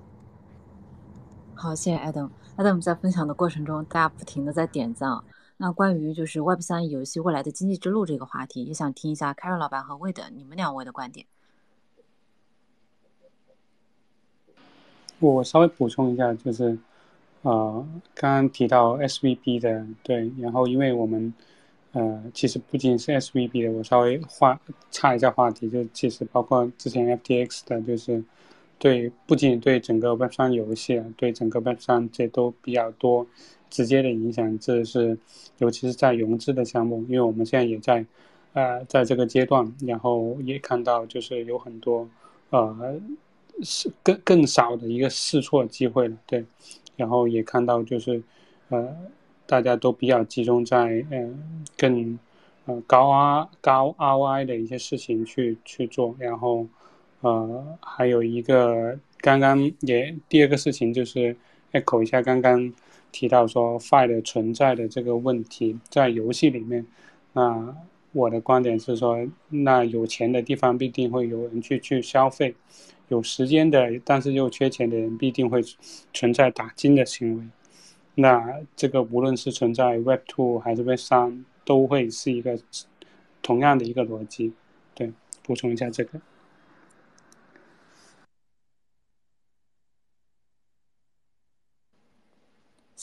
[1.56, 2.30] 好，谢谢 Adam。
[2.56, 5.22] Adam 在分享的过程中，大家不停的在点赞。
[5.56, 11.26] 那关于就是 Web 三游戏未来的经济之路这个话题，也想听一下 Karen 老板和 Wade 你们两位的观点。
[15.20, 16.76] 我稍微补充一下，就是
[17.42, 21.32] 呃，刚刚提到 SVB 的，对，然后因为我们
[21.92, 28.22] 呃，其实不仅是 SVB 的，我稍微话插一下话题，就其实包括之前 FTX 的，就是。
[28.84, 33.26] 对，不仅对整个 Web 三游戏，对整个 Web 三这都比较多
[33.70, 34.58] 直接的影响。
[34.58, 35.16] 这是
[35.56, 38.04] 尤其是在融资的项目，因为我们现在也在，
[38.52, 42.06] 呃，在这个阶段，然后也看到就是有很多，
[42.50, 43.00] 呃，
[43.62, 46.18] 是更更少的一个试错机会了。
[46.26, 46.44] 对，
[46.94, 48.22] 然后也看到就是，
[48.68, 48.94] 呃，
[49.46, 52.18] 大家都比较集中在嗯更，
[52.66, 56.66] 呃高 R 高 ROI 的一些事情去去做，然后。
[57.24, 61.34] 呃，还有一个刚刚也第二个事情就是
[61.72, 62.70] echo 一下刚刚
[63.12, 66.84] 提到说 file 存在的这个问题，在游戏里面，
[67.32, 67.74] 那
[68.12, 72.54] 我的观点是说，那有钱的地方必定会有人去去消费，
[73.08, 75.62] 有时间的但是又缺钱的人必定会
[76.12, 77.44] 存在打金的行为，
[78.16, 82.60] 那这个无论是存在 Web Two 还是 Web 三，都会是一个
[83.40, 84.52] 同样的一个逻辑，
[84.94, 85.10] 对，
[85.42, 86.20] 补充一下这个。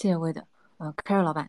[0.01, 0.43] 谢谢魏的，
[0.77, 1.47] 呃，凯瑞老板，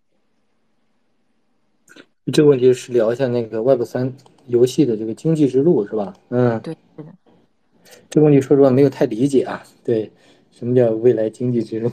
[2.30, 4.14] 这个问题是聊一下那个 Web 三
[4.46, 6.12] 游戏的这个经济之路是吧？
[6.28, 7.14] 嗯，对，是的。
[8.10, 9.64] 这个问题说实话没有太理解啊。
[9.82, 10.12] 对，
[10.50, 11.90] 什么叫未来经济之路？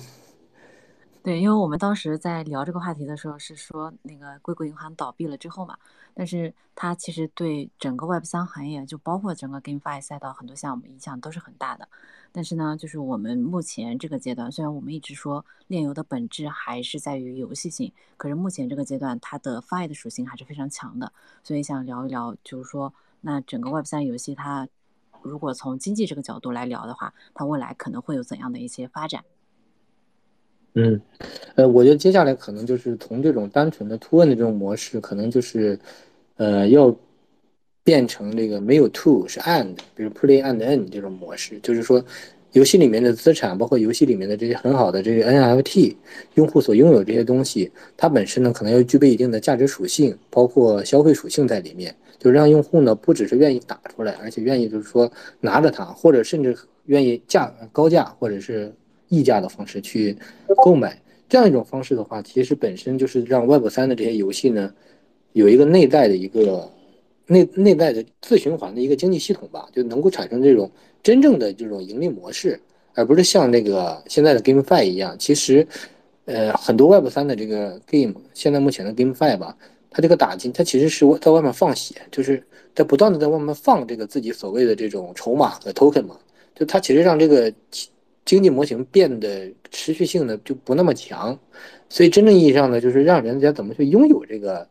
[1.22, 5.78] 对，因为我们当时在聊这个话题的时候，是说那个硅谷银行倒闭了之后嘛，
[6.14, 11.88] 但是它其实对整个 Web 三行业，就包括整个 GameFi 赛道很多项目影响都是很大的。
[12.32, 21.12] 但是呢，就是我们目前这个阶段，虽然我们一直说炼油的本质还是在于游戏性，可是目前这个阶段它的 Fi 的属性还是非常强的，
[21.44, 24.68] 所以想聊一聊，就是说那整个 Web 三游戏它
[25.22, 29.26] 如果从经济这个角度来聊的话，它未来可能会有怎样的一些发展？
[30.76, 31.02] 嗯，
[31.56, 35.78] 呃，我觉得接下来可能就是从这种单纯的突问的这种模式，可能就是，
[36.38, 36.96] 呃，要
[37.84, 42.04] 变成这个没有 to 是 and，比如 play and N 这种模式，就是说，
[42.52, 45.96] 游戏里面的资产，包括游戏里面的这些很好的这个 NFT
[46.36, 55.12] 用户所拥有这些东西，它本身呢可能要具备一定的价值属性，包括消费属性在里面，就让用户呢不只是愿意打出来，而且愿意就是说
[55.42, 56.56] 拿着它，或者甚至
[56.86, 58.72] 愿意价高价或者是。
[59.10, 60.16] 溢价的方式去
[60.64, 64.74] 购买，这样一种方式的话，其实本身就是让 Web 三的这些游戏呢，
[65.34, 66.72] 有一个内在的一个
[67.28, 70.72] 内内在的自循环的一个经济系统吧，就能够产生这种
[71.04, 72.60] 真正的这种盈利模式，
[72.94, 75.68] 而不是像那个现在的 GameFi 一样，其实，
[76.26, 79.56] 呃，很多 Web 三的这个 game，现在目前的 GameFi 吧，
[79.92, 82.44] 它这个打金，它其实是在外面放血，就是
[82.76, 86.18] 在不断的在外面放这个自己所谓的这种筹码和 token 嘛，
[86.56, 87.52] 就它其实让这个
[88.26, 91.38] 经济模型变得持续性的就不那么强，
[91.90, 94.68] 所以真正意义上呢，就是让人家怎么去拥有这个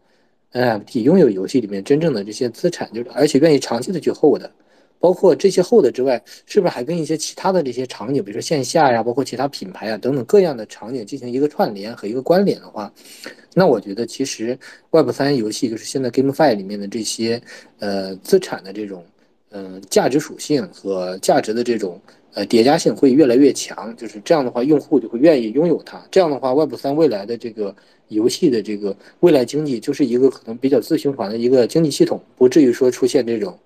[0.52, 4.50] NFT，拥有游戏里面真正的这些资产，就是而且愿意长期的去 hold 的。
[5.00, 12.92] 包括这些后的之外，是不是还跟一些其他的这些场景，比如说线下呀，包括其他品牌啊等等各样的场景进行一个串联和一个关联的话，
[13.54, 14.58] 那我觉得其实
[14.90, 17.40] Web 三游戏就是现在 GameFi 里面的这些
[17.78, 19.04] 呃资产的这种
[19.50, 22.00] 嗯价值属性和价值的这种
[22.34, 26.02] 呃叠加性会越来越强，就是这样的话，用户就会愿意拥有它。
[26.10, 27.74] 这样的话，Web 三未来的这个
[28.08, 33.58] 游戏的这个未来经济就是一个可能比较自循环的一个经济系统，不至于说出现这种。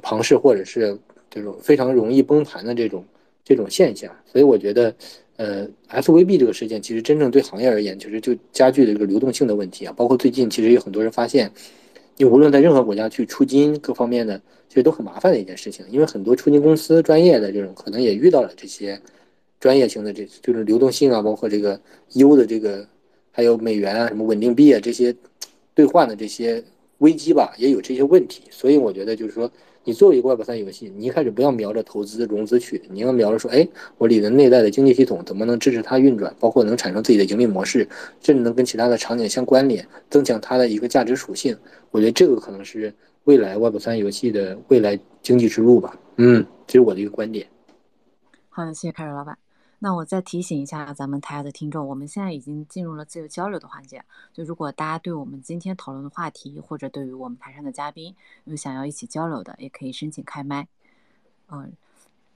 [0.00, 0.98] 庞氏或者是
[1.30, 3.04] 这种非常容易崩盘的这种
[3.44, 4.92] 这种现象，所以我觉得，
[5.36, 9.92] 呃，SVB 这个事件其实真正对行业而言，其实就加剧了这个流动性的问题啊。
[9.94, 11.52] 包括最近其实有很多人发现，
[12.16, 19.00] 你无论在任何国家去出金，各方面的其实都很麻烦的一件事情，因为很多出金公司专业的这种可能也遇到了这些
[19.58, 21.80] 专业性的这就是流动性啊，包括这个
[22.14, 22.86] U 的这个
[23.30, 25.14] 还有美元啊什么稳定币啊这些
[25.74, 26.62] 兑换的这些
[26.98, 28.42] 危机吧，也有这些问题。
[28.50, 29.50] 所以我觉得就是说。
[29.84, 33.66] 你作为一个 Web 三游戏，你一开始不要瞄着投资融资去，你要瞄着说，哎，
[33.98, 37.88] 我里的内在的经济系统怎么能支持它运转，包括能产生自己的盈利模式，
[38.20, 41.56] 甚至能跟其他的场景相关联，增强它的一个价值属性。
[41.90, 45.98] 我觉得这个可能是未来 Web 三游戏的未来经济之路吧。
[46.16, 47.46] 嗯，这是我的一个观点。
[48.48, 49.36] 好的，谢谢凯瑞老板。
[49.84, 54.00] 那我再提醒一下咱们台下的听众，我们现在已经进入了自由交流的环节。
[54.32, 58.14] 就如果大家对我们今天讨论的话题，或者对于我们台上的嘉宾
[58.44, 60.68] 有想要一起交流的，也可以申请开麦。
[61.48, 61.72] 嗯，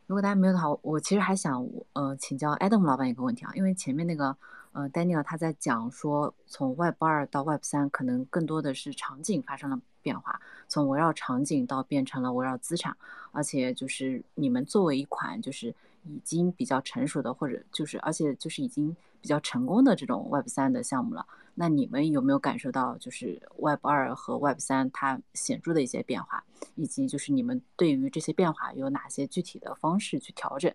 [0.08, 4.36] 如果大家没有的话，我其实还想呃请教 Adam 老板一个问题啊，因为前面那个
[4.72, 12.96] 呃 Daniel 他在讲说，从 Web 二到 Web 三，可能更多的是场景发生了变化，从围绕场景到变成了围绕资产，
[13.30, 15.72] 而且就是你们作为一款就是。
[16.08, 21.26] 已经比较成熟的，或者就是，而且就是已经比较成功的这种 Web 三的项目了。
[21.54, 26.44] 那你们有没有感受到，就是 Web 二和 Web 三它显著的一些变化，
[26.74, 30.72] 以及就是你们对于这些变化有哪些具体的方式去调整？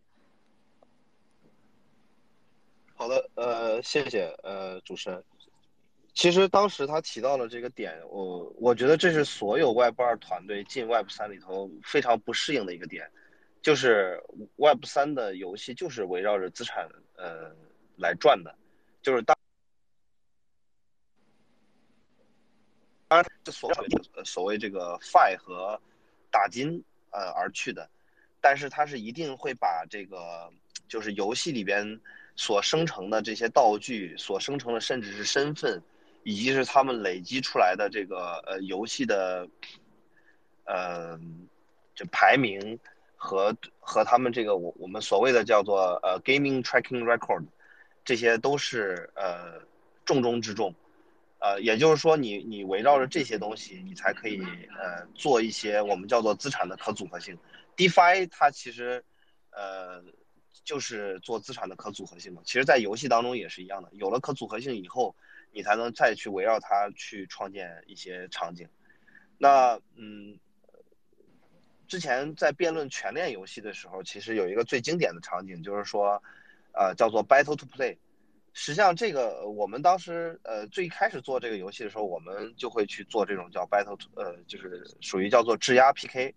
[2.95, 5.23] 好的，呃，谢谢，呃，主持人。
[6.13, 13.09] 其实当时他提到了这个点，我我觉得这是所有 Web 二团队进 Web 三里头非常不适应的一个点。
[13.61, 14.19] 就是
[14.55, 17.55] Web 三的游戏就是围绕着资产呃
[17.95, 18.55] 来转的，
[19.03, 19.37] 就是当
[23.07, 25.79] 当然这所谓所谓这个 Fi 和
[26.31, 27.87] 打金呃而去的，
[28.41, 30.51] 但是它是一定会把这个
[30.87, 32.01] 就是游戏里边
[32.35, 35.79] 所生成的这些道具所生成的甚至是身份，
[36.23, 39.47] 以及是他们累积出来的这个呃游戏的
[40.65, 41.15] 呃
[41.93, 42.79] 就排名。
[43.23, 47.45] 和和他们这个我我们所谓的叫做呃 gaming tracking record，
[48.03, 49.61] 这些都是呃
[50.05, 50.73] 重中之重，
[51.37, 54.41] 呃也就是说你你围绕着这些东西，你才可以
[54.75, 57.37] 呃做一些我们叫做资产的可组合性。
[57.77, 59.05] DeFi 它其实
[59.51, 60.03] 呃
[60.63, 65.15] 就是做资产的可组合性嘛，其实在游戏当中也是一样的，有了可组合性以后，
[65.51, 68.67] 你才能再去围绕它去创建一些场景。
[69.37, 70.39] 那嗯。
[71.91, 76.23] 之前在辩论全链游戏的时候，其实有一个最经典的场景，就是说，
[76.71, 77.97] 呃，叫做 Battle to Play。
[78.53, 86.33] 实际上，这个我们当时呃最开始做这个游戏的时候，我们就会去做这种叫 Battle to，呃，就是属于叫做质押 PK，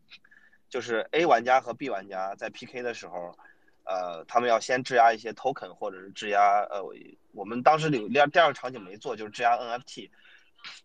[0.69, 3.39] 就是 A 玩家和 B 玩家在 PK 的时候，
[3.85, 6.83] 呃，他们要先质押一些 token 或者是质押，呃，
[7.31, 10.11] 我们当时有第二第二个场景没做，就是质押 NFT，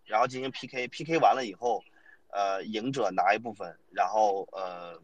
[0.06, 1.84] 然后进行 PK，PK 完了以后。
[2.32, 5.00] 呃，赢者拿一部分，然后呃，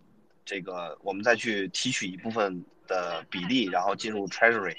[0.45, 4.75] 这个我们再去提取一部分的比例，然后进入 treasury，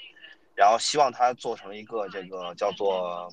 [0.55, 3.29] 然后希望它做成一个这个叫做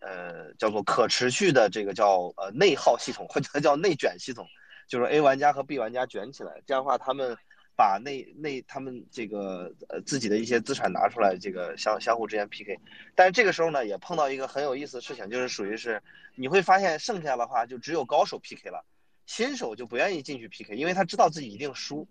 [0.00, 4.46] 呃叫做可持续的这个叫呃内耗系统或者叫内卷系统，
[4.88, 7.36] 就是 A 玩家和 B 玩家卷起来，这样的话他们。
[7.76, 12.78] 把那那他们这个呃自己的一些资产拿出来，这个相相互之间 PK，
[13.14, 16.00] 但是这个时候呢，也碰到一个很有意思的事情，就是属于是
[16.36, 18.84] 你会发现剩下的话就只有高手 PK 了，
[19.26, 22.06] 新手就不愿意进去 PK，因为他知道自己一定输，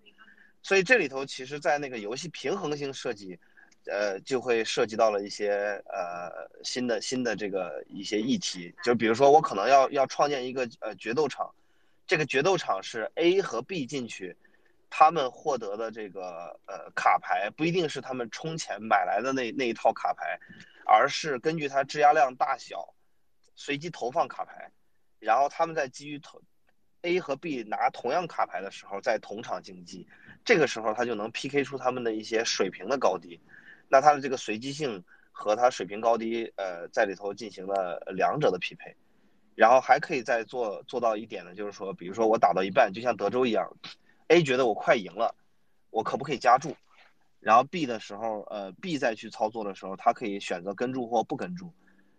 [0.61, 3.39] 所以这里头其实，在那个游戏平衡性设计，
[3.86, 6.30] 呃，就会涉及到了一些呃
[6.64, 11.49] 新的新的这个一些议题，就比如说我可能要要创建一个呃决斗场，
[12.05, 14.36] 这个决斗场是 A 和 B 进去。
[14.96, 20.39] 他们获得的这个呃卡牌不一定是他们充钱买来的那那一套卡牌，
[20.86, 22.94] 而是根据它质押量大小，
[23.56, 24.72] 随机投放卡牌，
[25.18, 26.39] 然后他们在基于投
[27.02, 30.08] A 和 B 拿同样卡牌的时候，在同场竞技，
[30.46, 33.41] 这个时候他就能 PK 出他们的一些水平的高低，
[33.89, 38.96] 那它的这个随机性和它水平高低，呃，在里头进行了两者的匹配，
[39.56, 43.68] 然后还可以再做做到一点呢，就是说，比如说我打到一半，就像德州一样。
[44.34, 45.36] A 觉得我快赢了，
[45.92, 46.76] 我可不可以加注？
[47.40, 51.72] 然后 B 的时候，呃，B 再去操作的时候，他可以选择跟注或不跟注，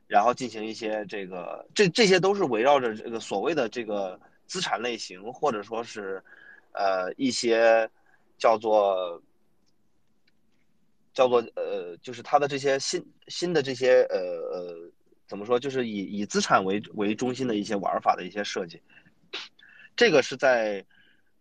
[0.07, 6.23] 然后进行一些这个，这这些都是围绕着这个所谓的这个资产类型，或者说是，
[6.73, 7.91] 呃，一些
[8.39, 9.21] 叫做
[11.13, 14.93] 叫做呃，就是它的这些新新的这些呃呃，
[15.27, 18.81] 怎么说，就是以以资产为为中心的一些玩法的一些设计，
[19.97, 20.85] 这个是在。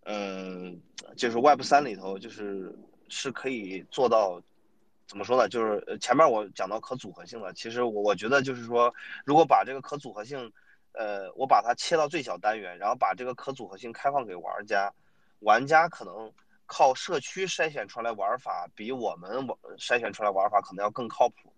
[0.05, 0.81] 嗯，
[1.15, 2.77] 就是 Web 三里头，就是
[3.07, 4.41] 是可以做到，
[5.07, 5.47] 怎么说呢？
[5.47, 7.53] 就是前面我讲到可组合性了。
[7.53, 8.93] 其实我我觉得就是说，
[9.23, 10.51] 如果把这个可组合性，
[10.91, 14.93] 呃，我把它切到最小单元，然后把这个可组合性开放给玩家，
[15.39, 16.29] 玩家可能
[16.65, 19.47] 靠社区筛选出来玩法，比我们
[19.77, 21.53] 筛选出来玩法可能要更靠谱。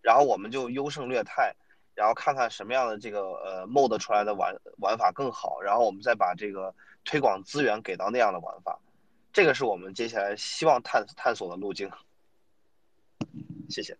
[0.00, 1.54] 然后我们就优胜劣汰，
[1.94, 6.74] 然后看看什么样的这个呃 mod 出来的玩玩法更好，然后我们再把这个。
[7.04, 8.78] 推广资源给到那样的玩法，
[9.32, 11.90] 这个是我们接下来希望探探索的路径。
[13.68, 13.96] 谢谢。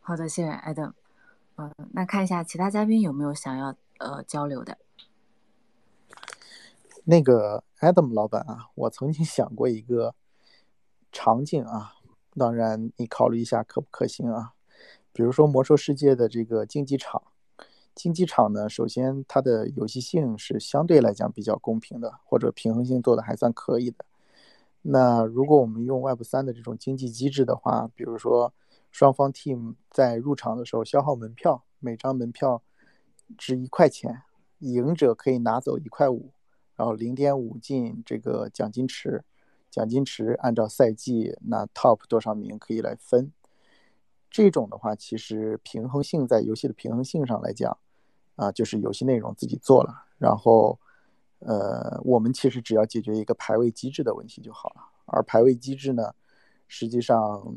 [0.00, 0.92] 好的，谢谢 Adam。
[1.56, 4.78] 呃，那看一下其他嘉宾有没有想要呃交流的。
[7.04, 10.14] 那个 Adam 老板啊，我曾经想过一个
[11.12, 11.94] 场景啊，
[12.36, 14.54] 当然你考虑一下可不可行啊？
[15.12, 17.22] 比如说魔兽世界的这个竞技场。
[18.00, 24.06] 竞技场呢，首先它的游戏性是相对来讲比较公平的，或者平衡性做的还算可以的。
[24.80, 28.54] 那如果我们用 Web 三的这种经济机制的话，比如说
[28.90, 32.62] 双方 team 在入场的时候消耗门票，每张门票
[33.36, 34.22] 值一块钱，
[34.60, 36.32] 赢者可以拿走一块五，
[36.76, 39.22] 然后零点五进这个奖金池，
[39.70, 43.30] 奖金池按照赛季那 top 多少名可以来分。
[44.30, 47.76] 这种的话，其实平衡性在游戏的平衡性上来讲。
[48.40, 50.78] 啊，就是游戏内容自己做了，然后，
[51.40, 54.76] 呃，我们其实只要解决一个排位机制的问题就好了。
[55.04, 56.14] 而排位机制呢，
[56.66, 57.54] 实际上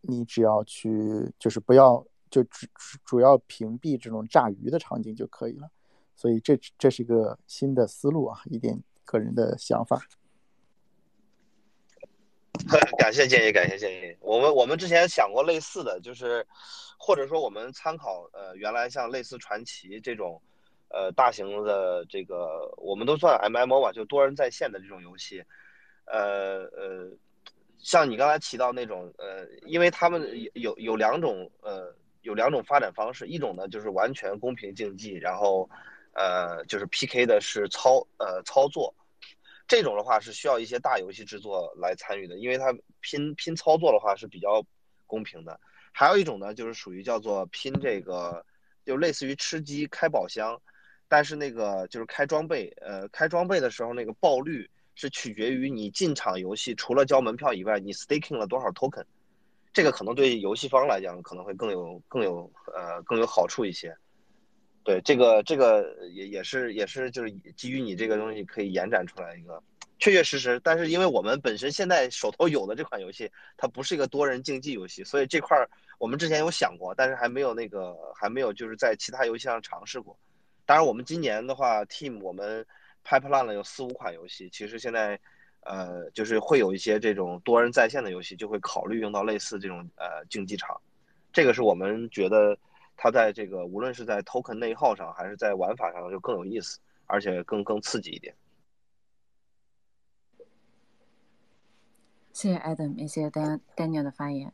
[0.00, 2.66] 你只要去，就是不要就主
[3.04, 5.68] 主要屏蔽这种炸鱼的场景就可以了。
[6.16, 10.00] 所以这这是一个新的思路啊，一点个人的想法。
[12.98, 14.16] 感谢建议，感谢建议。
[14.20, 16.46] 我们我们之前想过类似的就是。
[17.00, 20.42] 或者说，我们参考呃，原来像类似传奇这种，
[20.88, 25.40] 呃，大型的这个，我们都算 MMO 吧，就多人在线的这种游戏，
[26.06, 27.08] 呃呃，
[27.78, 35.70] 像你刚才提到那种，呃，因为他们有有两种，呃，有两种发展方式，一种呢就是完全公平竞技，然后，
[36.14, 38.92] 呃，就是 PK 的是操呃操作，
[39.68, 44.64] 这种的话是需要一些大游戏制作来参与的，因为它拼拼操作的话是比较
[45.06, 45.60] 公平的。
[45.92, 48.44] 还有一种呢，就是属于叫做拼这个，
[48.84, 50.58] 就类似于吃鸡开宝箱，
[51.06, 59.04] 但是那个就是开装备，呃，开装备的时候那个爆率是取决于你进场游戏除了交门票以外，你 staking 了多少 token，
[59.72, 63.94] 这个可能对游戏方来讲可能会更有更有呃更有好处一些。
[64.88, 69.62] 对，这个这个也也是也是就是基于你这个东西可以延展出来一个。
[69.98, 75.68] 确确实实，但是因为我们本身现在手头有的这款游戏，它不是一个多人竞技游戏，所以这块儿
[75.98, 80.18] 我们之前有想过，但是还没有那个还没有就是在其他游戏上尝试过。
[80.64, 82.64] 当然，我们今年的话，Team 我们
[83.04, 85.20] pipeline 了有四五款游戏，其实现在
[85.66, 90.74] 呃就是会有一些这种多人在线的游戏，就会考虑用到类似这种呃竞技场。
[91.30, 92.56] 这个是我们觉得
[93.00, 98.34] 它在这个无论是在 token 内耗上，还是在玩法上就更有意思，而且更更刺激一点。
[102.32, 104.52] 谢谢 Adam，也谢谢 Dan Daniel 的发言。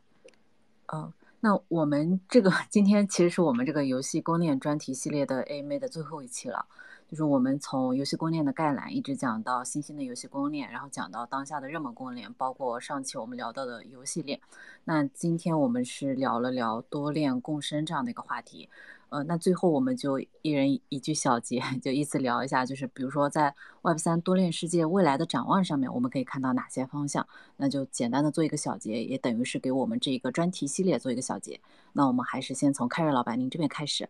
[0.85, 6.67] 呃，那我们这个今天其实是我们这个游戏攻略专题系列的 AMA 的最后一期了。
[7.09, 14.39] 就是我们从游戏公链的概览一直讲到新兴的游戏公链，然后讲到当下的热门公链，包括上期我们聊到的游戏链。
[14.83, 18.69] 那今天我们是聊了聊多链共生这样的一个话题。
[19.09, 23.53] 呃，那最后我们就一人一句小结， 就依次聊一下，就是比如说在
[23.83, 27.25] Web 三多链世界未来的展望上面，我们可以看到哪些方向？
[27.57, 31.61] 那就简单的做一个小结，也等于是给我们这个专题系列做一个小结。
[31.93, 34.09] 那我们还是先从凯瑞老板您这边开始。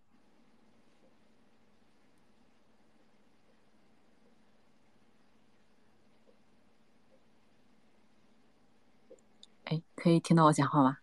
[10.06, 10.97] 可以听到我讲话吗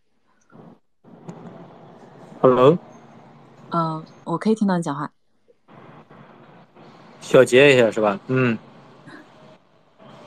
[2.40, 2.78] ？Hello。
[3.70, 5.10] 嗯，我可以听到你讲话。
[7.20, 8.20] 小结一下是吧？
[8.28, 8.56] 嗯。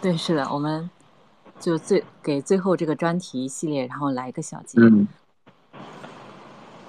[0.01, 0.89] 对，是的，我们
[1.57, 4.77] 就最给最后这个专题系列，然后来一个小结。
[4.81, 5.07] 嗯。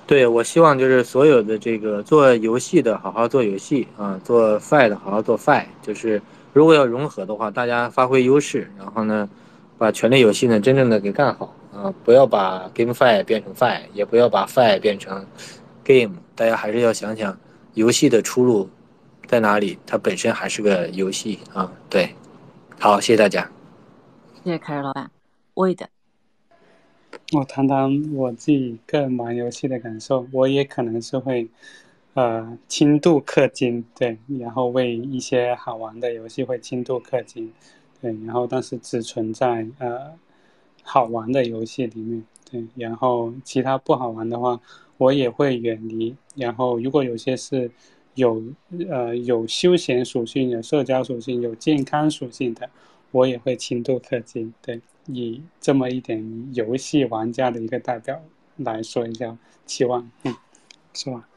[0.09, 6.21] 对，我希望就是所有的这个做游戏的好好做游戏啊，做 Fi 的好好做 Fi，就是
[6.53, 9.29] 如果要融合的话，大家发挥优势，然后呢，
[9.79, 15.27] 把权力游戏呢真正的给干好啊，不要把 GameFi 变成 Fi，也不要把 Fi 变成
[15.85, 17.39] Game，大家还是要想想
[17.75, 18.71] 游戏的出路
[19.27, 21.71] 在哪里，它本身还是个游戏啊。
[21.91, 22.15] 对，
[22.81, 23.51] 好，谢谢大家。
[24.43, 25.11] 谢谢凯瑞老板
[25.55, 25.87] ，Wade。
[27.33, 31.49] 我谈谈我自己个人玩游戏的感受，我也可能是会，
[32.15, 37.53] 呃，轻度氪金，对，然后为一些好玩的游戏会轻度氪金，
[38.01, 40.13] 对，然后但是只存在呃
[40.89, 44.61] 好玩的游戏里面，对，然后其他不好玩的话，
[44.97, 46.17] 我也会远离。
[46.37, 47.69] 然后如果有些是
[48.15, 48.41] 有
[48.89, 52.71] 呃有休闲属性、有社交属性、有健康属性的，
[53.11, 54.81] 我也会轻度氪金，对。
[55.09, 58.21] 以这么一点游戏玩家的一个代表
[58.57, 60.35] 来说一下期望，嗯，
[60.93, 61.29] 是吧？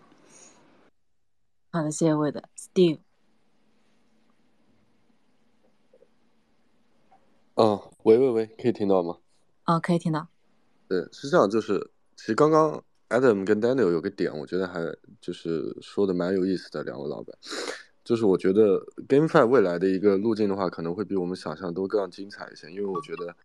[1.72, 2.98] 好的，谢谢魏的 Steve。
[7.54, 9.18] 哦，喂喂喂，可以听到吗？
[9.70, 10.28] 啊，可以听到。
[10.88, 14.80] 对，是这样，就是其实刚刚 Adam 跟 Daniel 有个点，我觉得还
[15.22, 17.38] 就是说的蛮有意思的，两位老板，
[18.04, 23.36] 就是我觉得 GameFi 未来的一个路径的话，可能会比我们想象都更精彩一些，因为我觉得。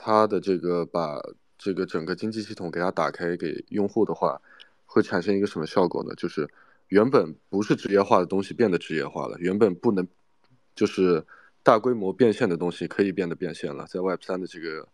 [0.00, 1.20] 它的这个把
[1.58, 4.40] 这个整个经济系统给它打开给用户的话，
[4.86, 6.14] 会产生一个什么效果呢？
[6.14, 6.48] 就是
[6.86, 10.06] 原本不是职业化的东西变得职业化了，原本不能
[10.76, 11.26] 就是
[11.64, 13.86] 大规模变现的东西可以变得变现了。
[13.88, 14.86] 在 Web 三的这个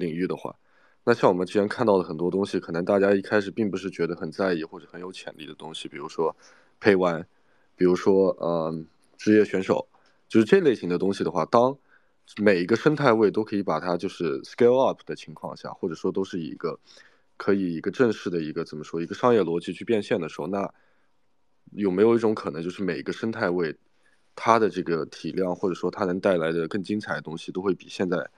[0.00, 0.56] 领域的话，
[1.04, 6.34] 那像我们之前看到的很多东西，可能大家一开始并不是觉得很在意或者很有潜力的东西，比如说
[6.80, 7.24] Pay One，
[7.76, 8.74] 比如说呃
[9.16, 9.86] 职业选手，
[10.26, 11.76] 就是这类型的东西的话，当
[12.38, 16.78] 每一个生态位都可以把它就是 scale up 的情况下，或者说都是一个
[17.36, 20.72] 可以一个正式的一个怎么说一个商业逻辑去变现的时候，那
[21.72, 23.76] 有没有一种可能，就是每一个生态位
[24.36, 28.30] 它的这个体量或者说它能带来的更精彩的东西，都会比现在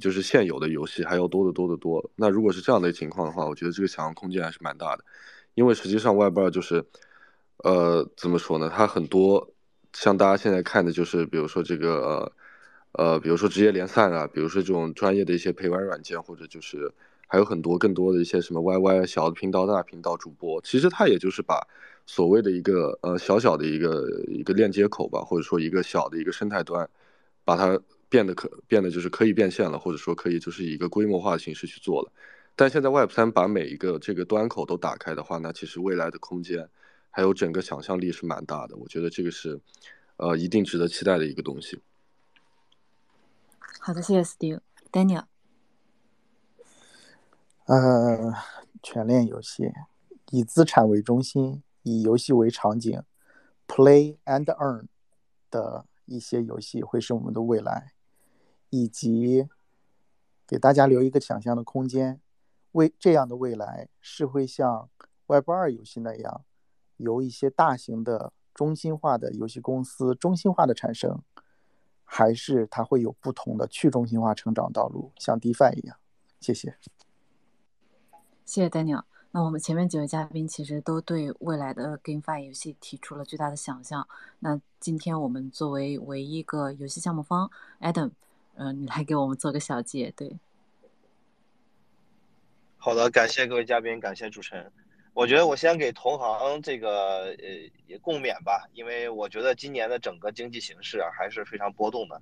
[0.00, 2.10] 就是现有的游戏还要多得多得多？
[2.16, 5.04] 那如果是这样的情况的话，我觉得这个想象空间还是蛮大的，
[5.54, 6.84] 因为实际上 Web 二就是
[7.58, 8.70] 呃怎么说呢？
[8.74, 9.52] 它很多
[9.92, 12.32] 像大家现在看的就是比如说这个。
[12.96, 16.94] 呃，比如说职业联赛啊，比如说这种专业的一些陪玩软件，或者就是
[17.26, 21.66] 还有很多更多的一些什么 YY 小的频道、大频道主播，其实它也就是把
[22.06, 26.88] 所谓的一个呃小小的一个一个链接口吧，或者说一个小的一个生态端，
[27.44, 27.76] 把它
[28.14, 32.12] 变得可变得就是可以变现了，或者说可以就是以一个规模化的形式去做了。
[32.54, 36.68] 但现在 Web 三把每一个这个端口都打开的话，那其实未来的空间
[37.10, 38.76] 还有整个想象力是蛮大的。
[38.76, 39.60] 我觉得这个是
[40.16, 41.80] 呃一定值得期待的一个东西。
[43.80, 44.60] 好的，谢谢 Steve
[44.92, 45.24] Daniel。
[47.66, 48.32] 呃，
[48.80, 49.72] 全链游戏
[50.30, 53.02] 以资产为中心，以游戏为场景
[53.66, 54.84] ，Play and Earn
[55.50, 57.93] 的一些游戏会是我们的未来，
[58.74, 59.46] 以及
[60.46, 62.20] 给大家留一个想象的空间。
[62.72, 64.88] 未这样的未来是会像
[65.26, 66.44] Web 二游戏那样，
[66.96, 71.22] 由一些大型的中心化的游戏公司中心化的产生。
[72.06, 75.96] 还是它会有不同的去中心化成长道路，像 DeFi 一样。
[76.38, 76.76] 谢谢，
[78.44, 79.02] 谢谢 Daniel。
[79.30, 84.06] 那我们前面几位嘉宾其实都对未来的 GameFi 游戏提出了巨大的想象。
[84.40, 88.10] 那今天我们作为唯一一个游戏项目方，Adam，
[88.56, 90.10] 嗯，你来给我们做个小结。
[90.12, 90.38] 对，
[92.76, 94.70] 好的，感谢各位嘉宾，感谢主持人。
[95.12, 102.20] 我觉得我先给同行这个呃也共勉吧，因为我觉得今年的整个经济形势啊还是非常波动的，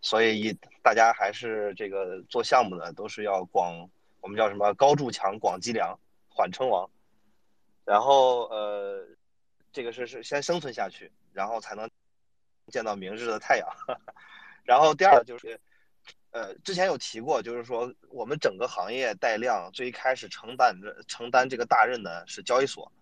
[0.00, 0.52] 所以一
[0.82, 3.88] 大家还是这个做项目的都是要广，
[4.20, 5.98] 我们叫什么高筑墙、广积粮、
[6.28, 6.88] 缓称王，
[7.84, 9.06] 然后呃
[9.72, 11.88] 这个是是先生存下去，然后才能
[12.68, 13.68] 见到明日的太阳，
[14.64, 15.58] 然后第二就是。
[16.32, 22.92] 呃，之前有提过，就是说我们整个行业带量最开始承担着承担这个大任的是交易所，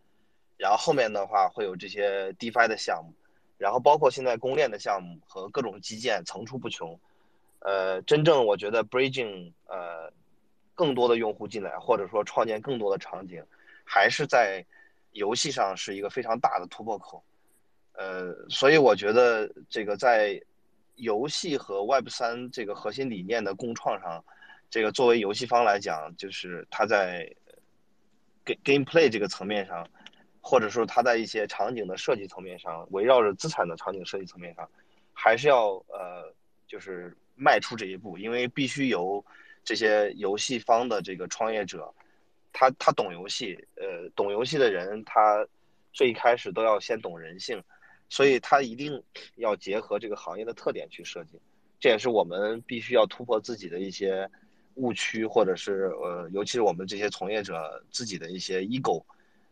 [0.57, 3.13] 然后后面的话会有这些 DeFi 的项目，
[3.59, 6.99] 然后包括现在公链的项目和各种基建层出不穷。
[7.59, 10.11] 呃，真正我觉得 bridging 呃
[10.75, 13.45] 更多的用户进来，或者说创建更多的场景，
[13.85, 14.65] 还是在
[15.13, 17.23] 游戏上是一个非常大的突破口。
[17.93, 20.43] 呃，所以我觉得这个在。
[20.99, 24.23] 游戏和 Web 三这个核心理念的共创上，
[24.71, 27.29] 这个作为游戏方来讲，就是它在
[28.45, 29.89] game gameplay 这个层面上，
[30.41, 34.69] 或者说它在一些场景的设计层面上，围绕着资产的场景设计层面上，
[35.13, 36.33] 还是要呃，
[36.67, 39.25] 就是迈出这一步，因为必须由
[39.65, 41.93] 这些游戏方的这个创业者，
[42.53, 45.47] 他他懂游戏，呃，懂游戏的人，他
[45.93, 47.63] 最一开始都要先懂人性，
[48.09, 49.03] 所以他一定
[49.37, 51.41] 要结合这个行业的特点去设计，
[51.81, 54.29] 这也是我们必须要突破自己的一些。
[54.81, 59.03] 误区，或者是呃，尤其是我们这些从业者自己的一些 ego，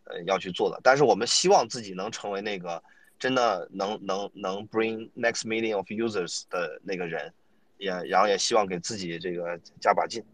[0.05, 0.81] 呃，要去做的。
[0.85, 2.81] 但是我们希望自己能成为那个
[3.19, 7.35] 真的能能能 bring next million of users 的那个人，
[7.79, 10.25] 也然后也希望给自己这个加把劲。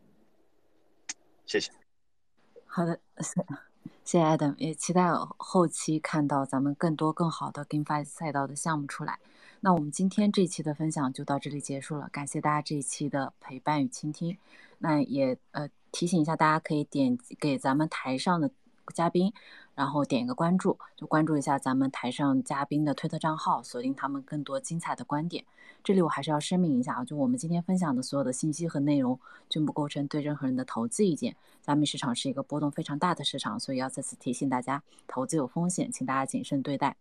[1.47, 1.73] 谢谢。
[2.67, 3.01] 好的，
[4.05, 9.19] 谢谢 Adam，也期待后期看到咱们更多更好的 GameFi 赛道的项目出来。
[9.61, 14.37] 那我们今天这期的分享就到这里结束了，感谢大家这一期的陪伴与倾听。
[14.79, 18.51] 那也呃提醒一下，大家可以点给咱们台上的
[18.93, 19.33] 嘉宾，
[19.75, 25.45] 然后点一个关注，就关注一下咱们台上嘉宾的推特账号，锁定他们更多精彩的观点。
[25.83, 29.19] 这里我还是要声明一下啊，就我们今天分享的所有的信息和内容，
[29.49, 31.35] 均不构成对任何人的投资意见。
[31.63, 36.97] 加密市场是一个波动非常大的市场，所以要再次提醒大家，投资有风险，请大家谨慎对待。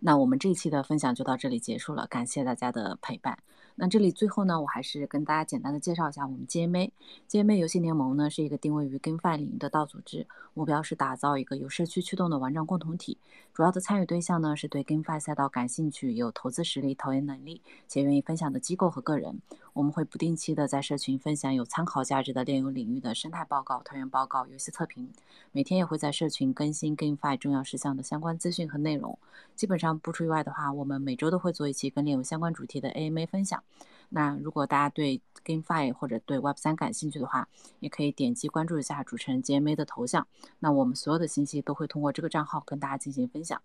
[0.00, 3.38] 那我们这一期的分享就到这里结束了，感谢大家的陪伴。
[3.78, 6.90] 那这里最后呢，我还是跟大家简单的介绍一下我们 GMA。
[7.28, 13.18] GMA 游戏联盟呢是一个定位于 GameFi 领域的道组织，目标是打造一个由社区驱动的玩转共同体。
[13.52, 19.42] 主要的参与对象呢是对 GameFi 赛道感兴趣、有投资实力、投研能力且愿意分享的机构和个人。
[19.76, 25.12] 我们会不定期的在社群分享有参考价值的炼油领域的生态报告、团员报告、游戏测评。
[25.52, 29.18] 每天也会在社群更新 GameFi 重要事项的相关资讯和内容。
[29.54, 33.62] 基本上不出意外的话，我们每周都会做一期跟炼油相关主题的 AMA 分享。
[34.08, 37.46] 那如果大家对 GameFi 或者对 Web 三感兴趣的话，
[37.80, 40.26] 也可以点击关注一下主持人 JMA 的头像。
[40.60, 43.60] 那我们所有的信息都会通过这个账号跟大家进行分享。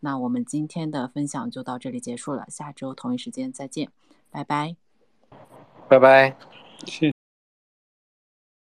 [0.00, 3.90] 那我们今天的分享就到这里结束了，下周同一时间再见，
[4.30, 4.76] 拜拜，
[5.92, 6.34] 拜拜。
[6.86, 7.21] 谢。